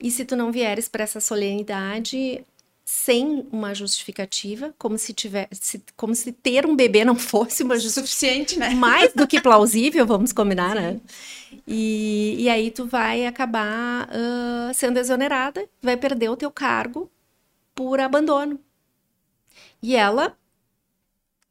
[0.00, 2.44] E se tu não vieres para essa solenidade
[2.84, 8.58] sem uma justificativa, como se tivesse, como se ter um bebê não fosse uma suficiente,
[8.58, 8.70] né?
[8.74, 10.92] Mais do que plausível, vamos combinar, né?
[10.92, 11.56] Sim.
[11.56, 11.60] né?
[11.66, 17.10] E, e aí tu vai acabar uh, sendo exonerada, vai perder o teu cargo
[17.74, 18.58] por abandono.
[19.82, 20.36] E ela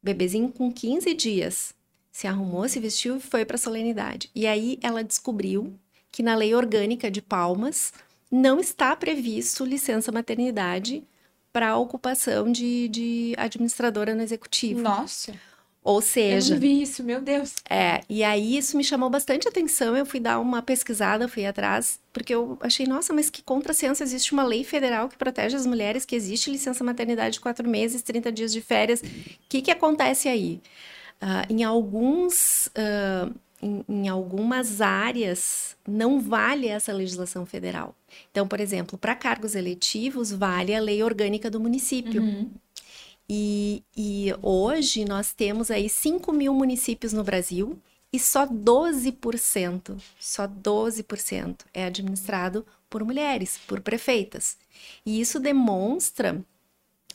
[0.07, 1.73] bebezinho com 15 dias,
[2.11, 4.29] se arrumou, se vestiu e foi para a solenidade.
[4.33, 5.73] E aí ela descobriu
[6.11, 7.93] que na lei orgânica de Palmas
[8.31, 11.03] não está previsto licença maternidade
[11.51, 14.81] para ocupação de, de administradora no executivo.
[14.81, 15.33] Nossa!
[15.87, 16.49] Ou seja.
[16.49, 17.55] Eu não vi isso, meu Deus.
[17.69, 19.95] É, e aí isso me chamou bastante atenção.
[19.95, 24.03] Eu fui dar uma pesquisada, fui atrás, porque eu achei, nossa, mas que contrassenso.
[24.03, 28.01] Existe uma lei federal que protege as mulheres, que existe licença maternidade de quatro meses,
[28.01, 28.99] 30 dias de férias.
[28.99, 29.05] O
[29.47, 30.59] que, que acontece aí?
[31.21, 32.67] Uh, em alguns.
[32.67, 37.95] Uh, em, em, algumas áreas não vale essa legislação federal.
[38.29, 42.21] Então, por exemplo, para cargos eletivos, vale a lei orgânica do município.
[42.21, 42.51] Uhum.
[43.29, 47.77] E, e hoje nós temos aí 5 mil municípios no Brasil
[48.11, 54.57] e só 12%, só 12% é administrado por mulheres, por prefeitas.
[55.05, 56.41] E isso demonstra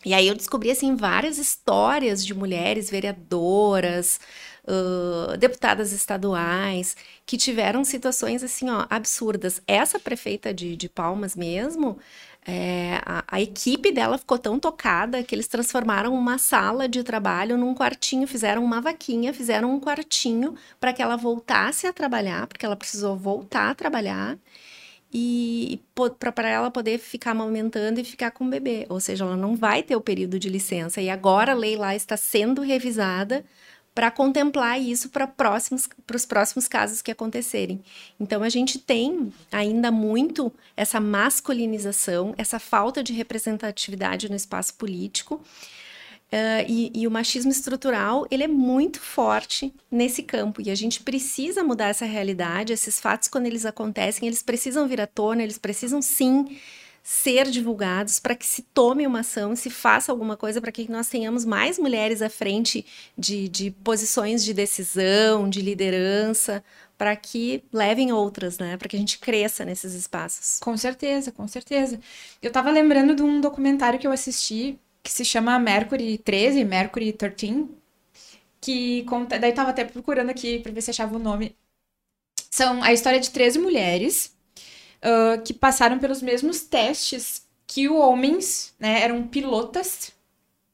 [0.04, 4.18] e aí eu descobri assim várias histórias de mulheres vereadoras,
[4.64, 9.62] uh, deputadas estaduais que tiveram situações assim ó absurdas.
[9.66, 11.98] Essa prefeita de, de Palmas mesmo,
[12.45, 17.57] é, a, a, equipe dela ficou tão tocada que eles transformaram uma sala de trabalho
[17.57, 22.66] num quartinho, fizeram uma vaquinha, fizeram um quartinho para que ela voltasse a trabalhar, porque
[22.66, 24.36] ela precisou voltar a trabalhar
[25.12, 25.80] e
[26.34, 28.86] para ela poder ficar amamentando e ficar com o bebê.
[28.88, 31.03] Ou seja, ela não vai ter o período de licença.
[31.03, 33.45] E agora a lei lá está sendo revisada
[33.95, 37.82] para contemplar isso para próximos para os próximos casos que acontecerem.
[38.18, 45.40] Então a gente tem ainda muito essa masculinização, essa falta de representatividade no espaço político.
[46.32, 51.03] Uh, e, e, o machismo estrutural ele é muito forte nesse campo e a gente
[51.03, 52.72] precisa mudar essa realidade.
[52.72, 56.59] Esses fatos, quando eles acontecem, eles precisam vir à tona, eles precisam sim
[57.03, 61.09] ser divulgados, para que se tome uma ação, se faça alguma coisa para que nós
[61.09, 62.86] tenhamos mais mulheres à frente
[63.18, 66.62] de, de posições de decisão, de liderança,
[66.96, 68.76] para que levem outras, né?
[68.76, 70.61] Para que a gente cresça nesses espaços.
[70.61, 71.98] Com certeza, com certeza.
[72.40, 77.12] Eu estava lembrando de um documentário que eu assisti que se chama Mercury 13, Mercury
[77.12, 77.68] 13,
[78.61, 79.38] que conta.
[79.38, 81.57] Daí tava até procurando aqui para ver se achava o nome.
[82.50, 84.32] São a história de 13 mulheres
[85.03, 89.03] uh, que passaram pelos mesmos testes que os homens, né?
[89.03, 90.12] Eram pilotas,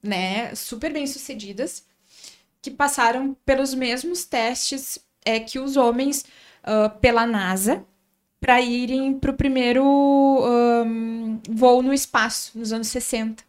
[0.02, 0.54] né?
[0.54, 1.84] Super bem sucedidas,
[2.60, 6.24] que passaram pelos mesmos testes é, que os homens
[6.64, 7.84] uh, pela NASA
[8.40, 13.42] para irem para o primeiro um, voo no espaço, nos anos 60.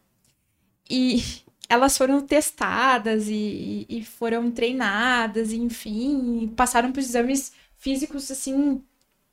[0.89, 1.23] E
[1.69, 8.83] elas foram testadas e, e foram treinadas, enfim, passaram por exames físicos assim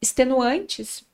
[0.00, 1.04] extenuantes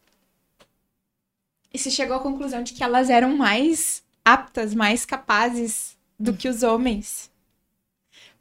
[1.73, 6.49] e se chegou à conclusão de que elas eram mais aptas, mais capazes do que
[6.49, 7.31] os homens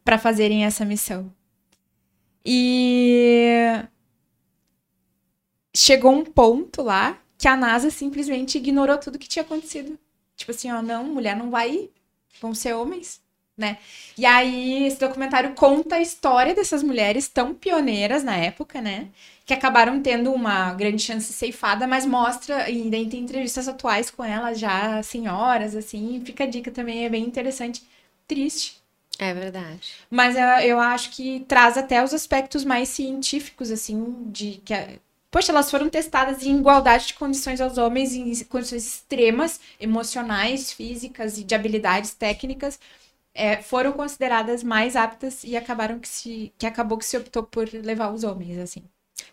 [0.04, 1.32] para fazerem essa missão.
[2.46, 3.84] E
[5.76, 9.98] chegou um ponto lá que a NASA simplesmente ignorou tudo que tinha acontecido.
[10.36, 11.92] Tipo assim, ó, não, mulher não vai ir,
[12.40, 13.22] vão ser homens
[13.58, 13.78] né?
[14.18, 19.10] E aí, esse documentário conta a história dessas mulheres tão pioneiras na época, né?
[19.46, 24.24] Que acabaram tendo uma grande chance ceifada, mas mostra, e daí tem entrevistas atuais com
[24.24, 27.84] elas já, senhoras, assim, fica a dica também, é bem interessante.
[28.28, 28.82] Triste.
[29.20, 29.94] É verdade.
[30.10, 34.74] Mas eu, eu acho que traz até os aspectos mais científicos, assim, de que.
[35.30, 41.38] Poxa, elas foram testadas em igualdade de condições aos homens, em condições extremas, emocionais, físicas
[41.38, 42.80] e de habilidades técnicas,
[43.34, 47.68] é, foram consideradas mais aptas e acabaram que se que acabou que se optou por
[47.74, 48.84] levar os homens assim.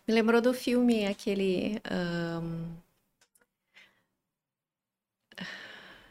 [0.06, 1.80] Me lembrou do filme aquele
[2.42, 2.76] um...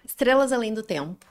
[0.04, 1.26] Estrelas Além do Tempo,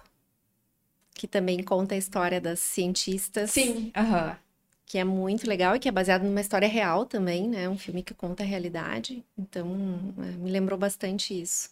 [1.14, 3.50] que também conta a história das cientistas.
[3.50, 4.38] Sim, aham.
[4.86, 7.68] que é muito legal e que é baseado numa história real também, né?
[7.68, 9.24] Um filme que conta a realidade.
[9.36, 9.66] Então,
[10.18, 11.70] é, me lembrou bastante isso.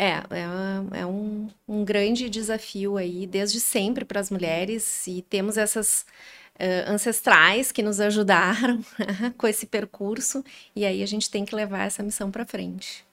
[0.00, 5.56] É, é, é um, um grande desafio aí, desde sempre para as mulheres, e temos
[5.56, 6.06] essas
[6.54, 8.80] uh, ancestrais que nos ajudaram
[9.36, 10.44] com esse percurso,
[10.76, 13.04] e aí a gente tem que levar essa missão para frente.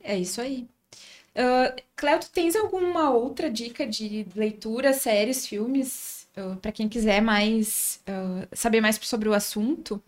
[0.00, 0.68] É isso aí.
[1.34, 7.20] Uh, Cléo, tu tens alguma outra dica de leitura, séries, filmes, uh, para quem quiser
[7.20, 10.00] mais uh, saber mais sobre o assunto?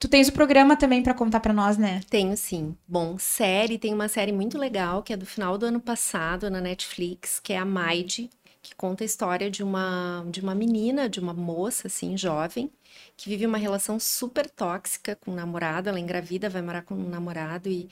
[0.00, 2.00] Tu tens o programa também para contar para nós, né?
[2.08, 2.74] Tenho sim.
[2.88, 6.58] Bom, série, tem uma série muito legal que é do final do ano passado na
[6.58, 8.30] Netflix, que é a Maid,
[8.62, 12.72] que conta a história de uma de uma menina, de uma moça assim, jovem,
[13.14, 17.08] que vive uma relação super tóxica com o namorado, ela engravida, vai morar com um
[17.10, 17.86] namorado e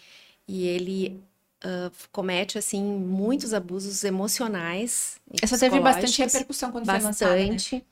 [0.49, 1.23] e ele
[1.65, 5.21] uh, comete assim muitos abusos emocionais.
[5.43, 7.17] Essa teve bastante repercussão quando bastante.
[7.17, 7.77] foi lançada.
[7.77, 7.83] Né?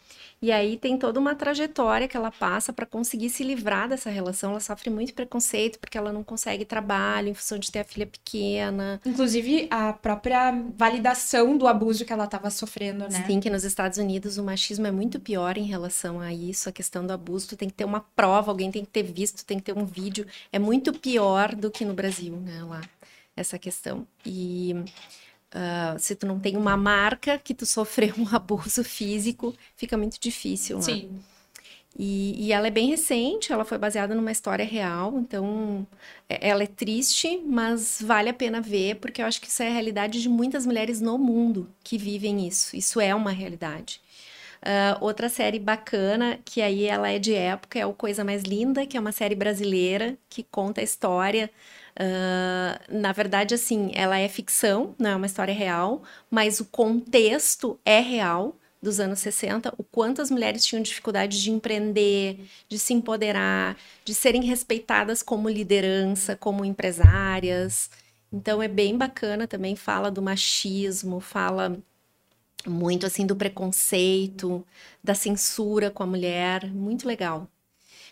[0.40, 4.50] E aí tem toda uma trajetória que ela passa para conseguir se livrar dessa relação.
[4.50, 8.06] Ela sofre muito preconceito porque ela não consegue trabalho em função de ter a filha
[8.06, 9.00] pequena.
[9.04, 13.24] Inclusive a própria validação do abuso que ela estava sofrendo, né?
[13.26, 16.72] Sim, que nos Estados Unidos o machismo é muito pior em relação a isso, a
[16.72, 17.48] questão do abuso.
[17.48, 19.86] Tu tem que ter uma prova, alguém tem que ter visto, tem que ter um
[19.86, 20.26] vídeo.
[20.52, 22.62] É muito pior do que no Brasil, né?
[22.62, 22.82] Lá
[23.36, 24.06] essa questão.
[24.24, 24.74] E
[25.54, 30.18] uh, se tu não tem uma marca que tu sofreu um abuso físico, fica muito
[30.18, 30.76] difícil.
[30.78, 30.82] Né?
[30.82, 31.20] Sim.
[31.98, 35.86] E, e, ela é bem recente, ela foi baseada numa história real, então
[36.28, 39.68] é, ela é triste, mas vale a pena ver, porque eu acho que isso é
[39.68, 42.76] a realidade de muitas mulheres no mundo que vivem isso.
[42.76, 44.02] Isso é uma realidade.
[44.56, 48.84] Uh, outra série bacana, que aí ela é de época, é o Coisa Mais Linda,
[48.84, 51.50] que é uma série brasileira que conta a história
[51.98, 57.80] Uh, na verdade, assim, ela é ficção, não é uma história real, mas o contexto
[57.84, 62.92] é real dos anos 60, o quanto as mulheres tinham dificuldade de empreender, de se
[62.92, 67.90] empoderar, de serem respeitadas como liderança, como empresárias.
[68.32, 71.78] Então é bem bacana também, fala do machismo, fala
[72.66, 74.64] muito assim do preconceito,
[75.02, 77.48] da censura com a mulher, muito legal.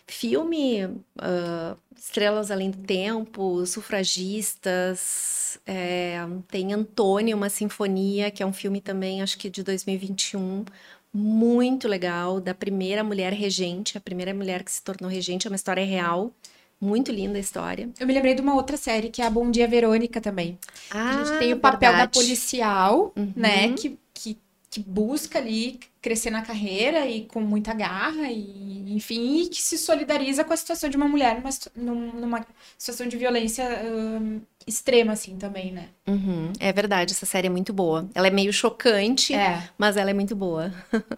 [0.07, 8.53] Filme uh, Estrelas Além do Tempo, Sufragistas, é, tem Antônio, uma sinfonia, que é um
[8.53, 10.63] filme também, acho que de 2021,
[11.11, 15.55] muito legal, da primeira mulher regente, a primeira mulher que se tornou regente, é uma
[15.55, 16.31] história real.
[16.79, 17.89] Muito linda a história.
[17.97, 20.59] Eu me lembrei de uma outra série que é a Bom Dia Verônica também.
[20.91, 22.11] Ah, a gente tem o papel verdade.
[22.11, 23.31] da policial, uhum.
[23.33, 23.71] né?
[23.73, 24.37] Que, que
[24.75, 29.77] que busca ali crescer na carreira e com muita garra e enfim e que se
[29.77, 31.41] solidariza com a situação de uma mulher
[31.73, 32.47] numa, numa
[32.77, 36.51] situação de violência uh, extrema assim também né uhum.
[36.59, 39.63] é verdade essa série é muito boa ela é meio chocante é.
[39.77, 40.73] mas ela é muito boa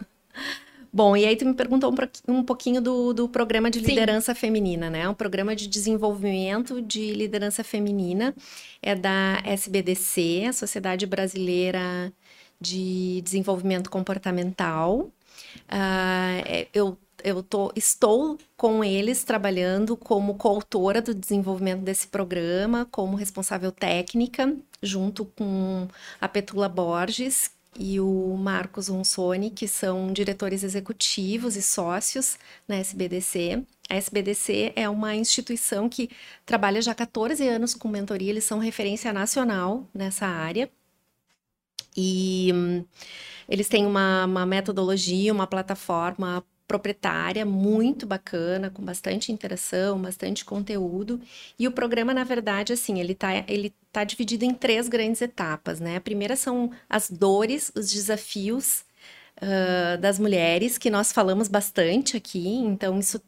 [0.90, 1.94] Bom, e aí tu me perguntou
[2.26, 4.40] um, pouquinho do, do programa de liderança Sim.
[4.40, 5.06] feminina, né?
[5.06, 8.34] Um programa de desenvolvimento de liderança feminina
[8.82, 12.10] é da SBDC, a Sociedade Brasileira
[12.60, 15.10] de desenvolvimento comportamental.
[15.68, 23.16] Uh, eu eu tô, estou com eles trabalhando como coautora do desenvolvimento desse programa, como
[23.16, 25.88] responsável técnica, junto com
[26.20, 33.64] a Petula Borges e o Marcos Ronsoni, que são diretores executivos e sócios na SBDC.
[33.88, 36.10] A SBDC é uma instituição que
[36.44, 40.70] trabalha já há 14 anos com mentoria, eles são referência nacional nessa área.
[41.98, 42.84] E hum,
[43.48, 51.20] eles têm uma, uma metodologia, uma plataforma proprietária muito bacana, com bastante interação, bastante conteúdo.
[51.58, 55.80] E o programa, na verdade, assim, ele está ele tá dividido em três grandes etapas,
[55.80, 55.96] né?
[55.96, 58.84] A primeira são as dores, os desafios
[59.42, 63.20] uh, das mulheres, que nós falamos bastante aqui, então isso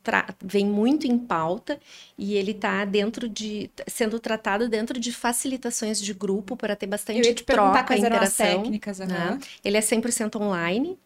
[0.43, 1.79] vem muito em pauta
[2.19, 7.21] e ele está dentro de sendo tratado dentro de facilitações de grupo para ter bastante
[7.21, 8.47] Eu ia te troca, quais interação.
[8.47, 9.39] Eram as técnicas, né?
[9.65, 10.99] Ele é 100% online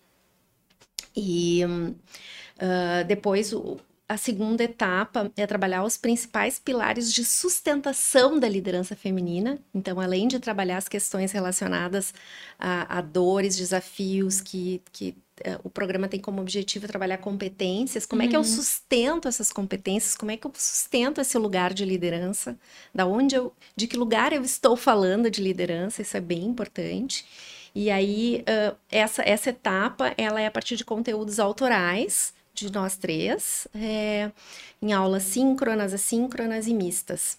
[1.16, 8.46] e uh, depois o, a segunda etapa é trabalhar os principais pilares de sustentação da
[8.46, 9.58] liderança feminina.
[9.74, 12.12] Então, além de trabalhar as questões relacionadas
[12.58, 18.20] a, a dores, desafios que, que uh, o programa tem como objetivo trabalhar competências, como
[18.20, 18.28] uhum.
[18.28, 18.46] é que eu uhum.
[18.46, 22.58] sustento essas competências, como é que eu sustento esse lugar de liderança,
[22.94, 27.24] da onde eu, de que lugar eu estou falando de liderança, isso é bem importante.
[27.74, 32.96] E aí, uh, essa, essa etapa, ela é a partir de conteúdos autorais, de nós
[32.96, 34.30] três, é,
[34.80, 37.36] em aulas síncronas, assíncronas e mistas.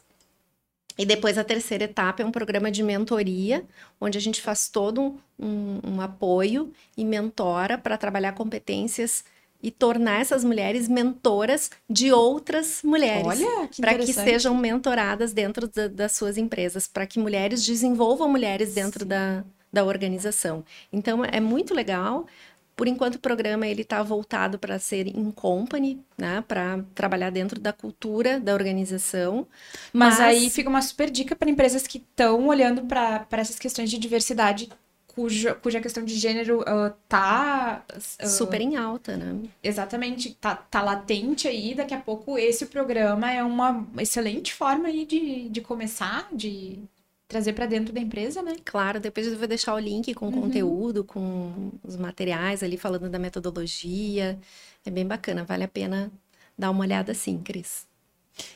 [0.97, 3.66] E depois a terceira etapa é um programa de mentoria,
[3.99, 9.24] onde a gente faz todo um, um, um apoio e mentora para trabalhar competências
[9.61, 13.26] e tornar essas mulheres mentoras de outras mulheres.
[13.26, 18.30] Olha, que Para que sejam mentoradas dentro da, das suas empresas, para que mulheres desenvolvam
[18.30, 19.43] mulheres dentro da,
[19.74, 20.63] da organização.
[20.93, 22.28] Então, é muito legal.
[22.76, 27.59] Por enquanto, o programa ele está voltado para ser in company, né, para trabalhar dentro
[27.59, 29.47] da cultura da organização.
[29.93, 30.19] Mas, mas...
[30.19, 34.69] aí fica uma super dica para empresas que estão olhando para essas questões de diversidade
[35.15, 39.47] cuja, cuja questão de gênero uh, tá uh, super em alta, né?
[39.63, 41.73] Exatamente, tá, tá latente aí.
[41.73, 46.80] Daqui a pouco esse programa é uma excelente forma aí de, de começar, de
[47.28, 48.55] trazer para dentro da empresa, né?
[48.63, 50.41] Claro, depois eu vou deixar o link com uhum.
[50.41, 54.38] conteúdo, com os materiais ali falando da metodologia.
[54.86, 56.11] É bem bacana, vale a pena
[56.57, 57.88] dar uma olhada sim, Cris.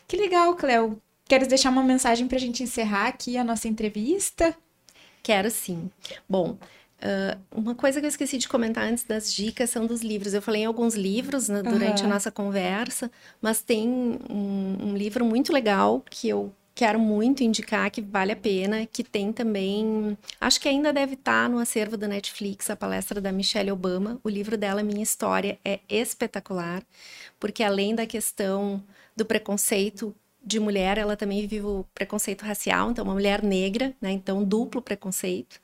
[0.08, 1.02] Que legal, Cleo.
[1.26, 4.56] Queres deixar uma mensagem para a gente encerrar aqui a nossa entrevista?
[5.22, 5.90] Quero sim.
[6.28, 6.58] Bom,
[7.00, 10.34] Uh, uma coisa que eu esqueci de comentar antes das dicas são dos livros.
[10.34, 12.10] Eu falei em alguns livros né, durante uhum.
[12.10, 13.10] a nossa conversa,
[13.42, 18.38] mas tem um, um, livro muito legal que eu quero muito indicar, que vale a
[18.38, 20.18] pena, que tem também.
[20.40, 24.18] Acho que ainda deve estar no acervo da Netflix, a palestra da Michelle Obama.
[24.24, 26.82] O livro dela, Minha História, é espetacular,
[27.38, 28.82] porque além da questão
[29.14, 34.12] do preconceito de mulher, ela também vive o preconceito racial, então uma mulher negra, né?
[34.12, 35.60] Então duplo preconceito.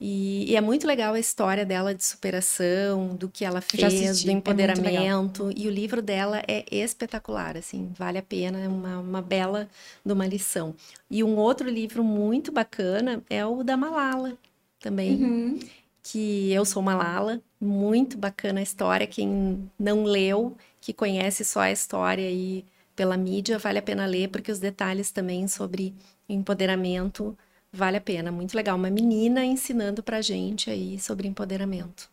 [0.00, 4.26] E, e, é muito legal a história dela de superação, do que ela fez, assisti,
[4.26, 5.48] do é empoderamento.
[5.50, 9.68] É e o livro dela é espetacular, assim, vale a pena, é uma, uma bela
[10.04, 10.74] de uma lição.
[11.10, 14.36] E um outro livro muito bacana é o da Malala,
[14.80, 15.14] também.
[15.14, 15.60] Uhum.
[16.02, 19.06] Que eu sou Malala, muito bacana a história.
[19.06, 22.64] Quem não leu, que conhece só a história e
[22.94, 25.94] pela mídia, vale a pena ler, porque os detalhes também sobre
[26.28, 27.36] empoderamento
[27.74, 28.30] vale a pena.
[28.30, 28.76] Muito legal.
[28.76, 32.08] Uma menina ensinando pra gente aí sobre empoderamento.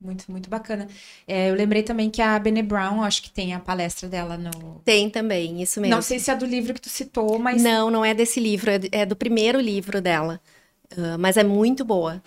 [0.00, 0.88] Muito, muito bacana.
[1.28, 4.80] É, eu lembrei também que a Bene Brown, acho que tem a palestra dela no.
[4.84, 5.94] Tem também, isso mesmo.
[5.94, 7.62] Não sei se é do livro que tu citou, mas.
[7.62, 10.40] Não, não é desse livro, é, é do primeiro livro dela.
[10.96, 12.20] Uh, mas é muito boa.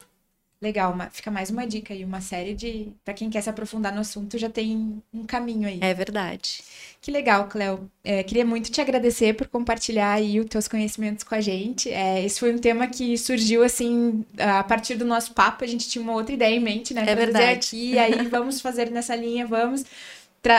[0.65, 2.87] Legal, uma, fica mais uma dica aí, uma série de.
[3.03, 5.77] para quem quer se aprofundar no assunto, já tem um caminho aí.
[5.79, 6.63] É verdade.
[6.99, 7.87] Que legal, Cléo.
[8.03, 11.91] É, queria muito te agradecer por compartilhar aí os teus conhecimentos com a gente.
[11.91, 15.87] É, esse foi um tema que surgiu assim, a partir do nosso papo, a gente
[15.87, 17.03] tinha uma outra ideia em mente, né?
[17.07, 17.45] É verdade.
[17.45, 19.85] aqui, aí vamos fazer nessa linha, vamos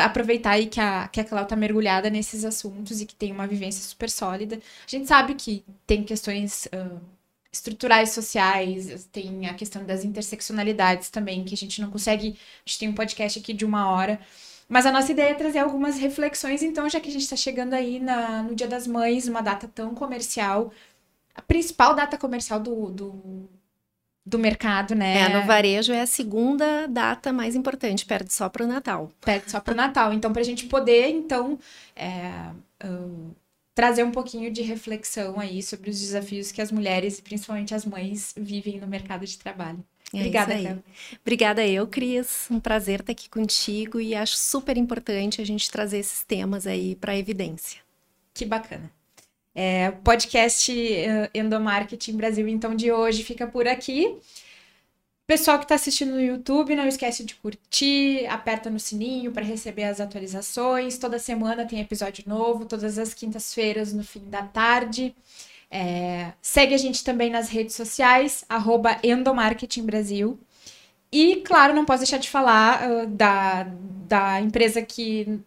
[0.05, 3.49] aproveitar aí que a, que a Cléo tá mergulhada nesses assuntos e que tem uma
[3.49, 4.57] vivência super sólida.
[4.87, 6.67] A gente sabe que tem questões.
[6.67, 7.16] Uh,
[7.57, 12.29] estruturais sociais, tem a questão das interseccionalidades também, que a gente não consegue.
[12.29, 14.21] A gente tem um podcast aqui de uma hora.
[14.69, 17.75] Mas a nossa ideia é trazer algumas reflexões, então, já que a gente está chegando
[17.75, 20.73] aí na, no Dia das Mães, uma data tão comercial,
[21.35, 23.49] a principal data comercial do, do,
[24.25, 25.21] do mercado, né?
[25.21, 29.13] É, no varejo é a segunda data mais importante, perde só para o Natal.
[29.21, 30.13] Perde só para o Natal.
[30.13, 31.57] Então, para a gente poder, então,
[31.95, 32.51] é,
[33.77, 37.85] trazer um pouquinho de reflexão aí sobre os desafios que as mulheres, e principalmente as
[37.85, 39.85] mães, vivem no mercado de trabalho.
[40.14, 40.85] É Obrigada, Cléo.
[41.20, 42.49] Obrigada eu, Cris.
[42.51, 46.95] Um prazer estar aqui contigo e acho super importante a gente trazer esses temas aí
[46.95, 47.81] para evidência.
[48.33, 48.91] Que bacana.
[49.55, 54.16] É, podcast uh, Endomarketing Brasil, então, de hoje fica por aqui.
[55.27, 59.83] Pessoal que está assistindo no YouTube, não esquece de curtir, aperta no sininho para receber
[59.83, 60.99] as atualizações.
[60.99, 65.16] Toda semana tem episódio novo, todas as quintas-feiras no fim da tarde.
[65.68, 70.39] É, segue a gente também nas redes sociais, arroba Endomarketing Brasil.
[71.11, 73.64] E, claro, não posso deixar de falar uh, da,
[74.07, 75.41] da empresa que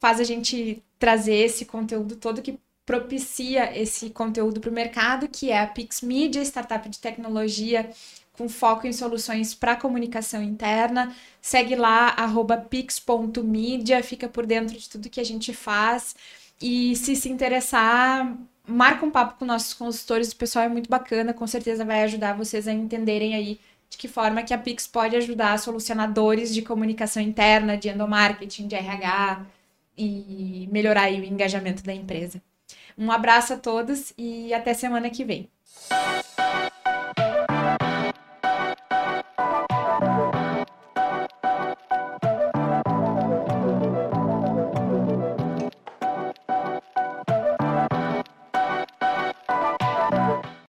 [0.00, 5.50] faz a gente trazer esse conteúdo todo, que propicia esse conteúdo para o mercado, que
[5.50, 7.90] é a Pix Media, startup de tecnologia
[8.38, 11.14] com foco em soluções para comunicação interna.
[11.42, 12.14] Segue lá,
[12.70, 16.14] pix.media, fica por dentro de tudo que a gente faz.
[16.62, 18.36] E se se interessar,
[18.66, 22.36] marca um papo com nossos consultores, o pessoal é muito bacana, com certeza vai ajudar
[22.36, 23.60] vocês a entenderem aí
[23.90, 28.74] de que forma que a Pix pode ajudar solucionadores de comunicação interna, de endomarketing, de
[28.76, 29.46] RH
[29.96, 32.40] e melhorar o engajamento da empresa.
[32.96, 35.48] Um abraço a todos e até semana que vem.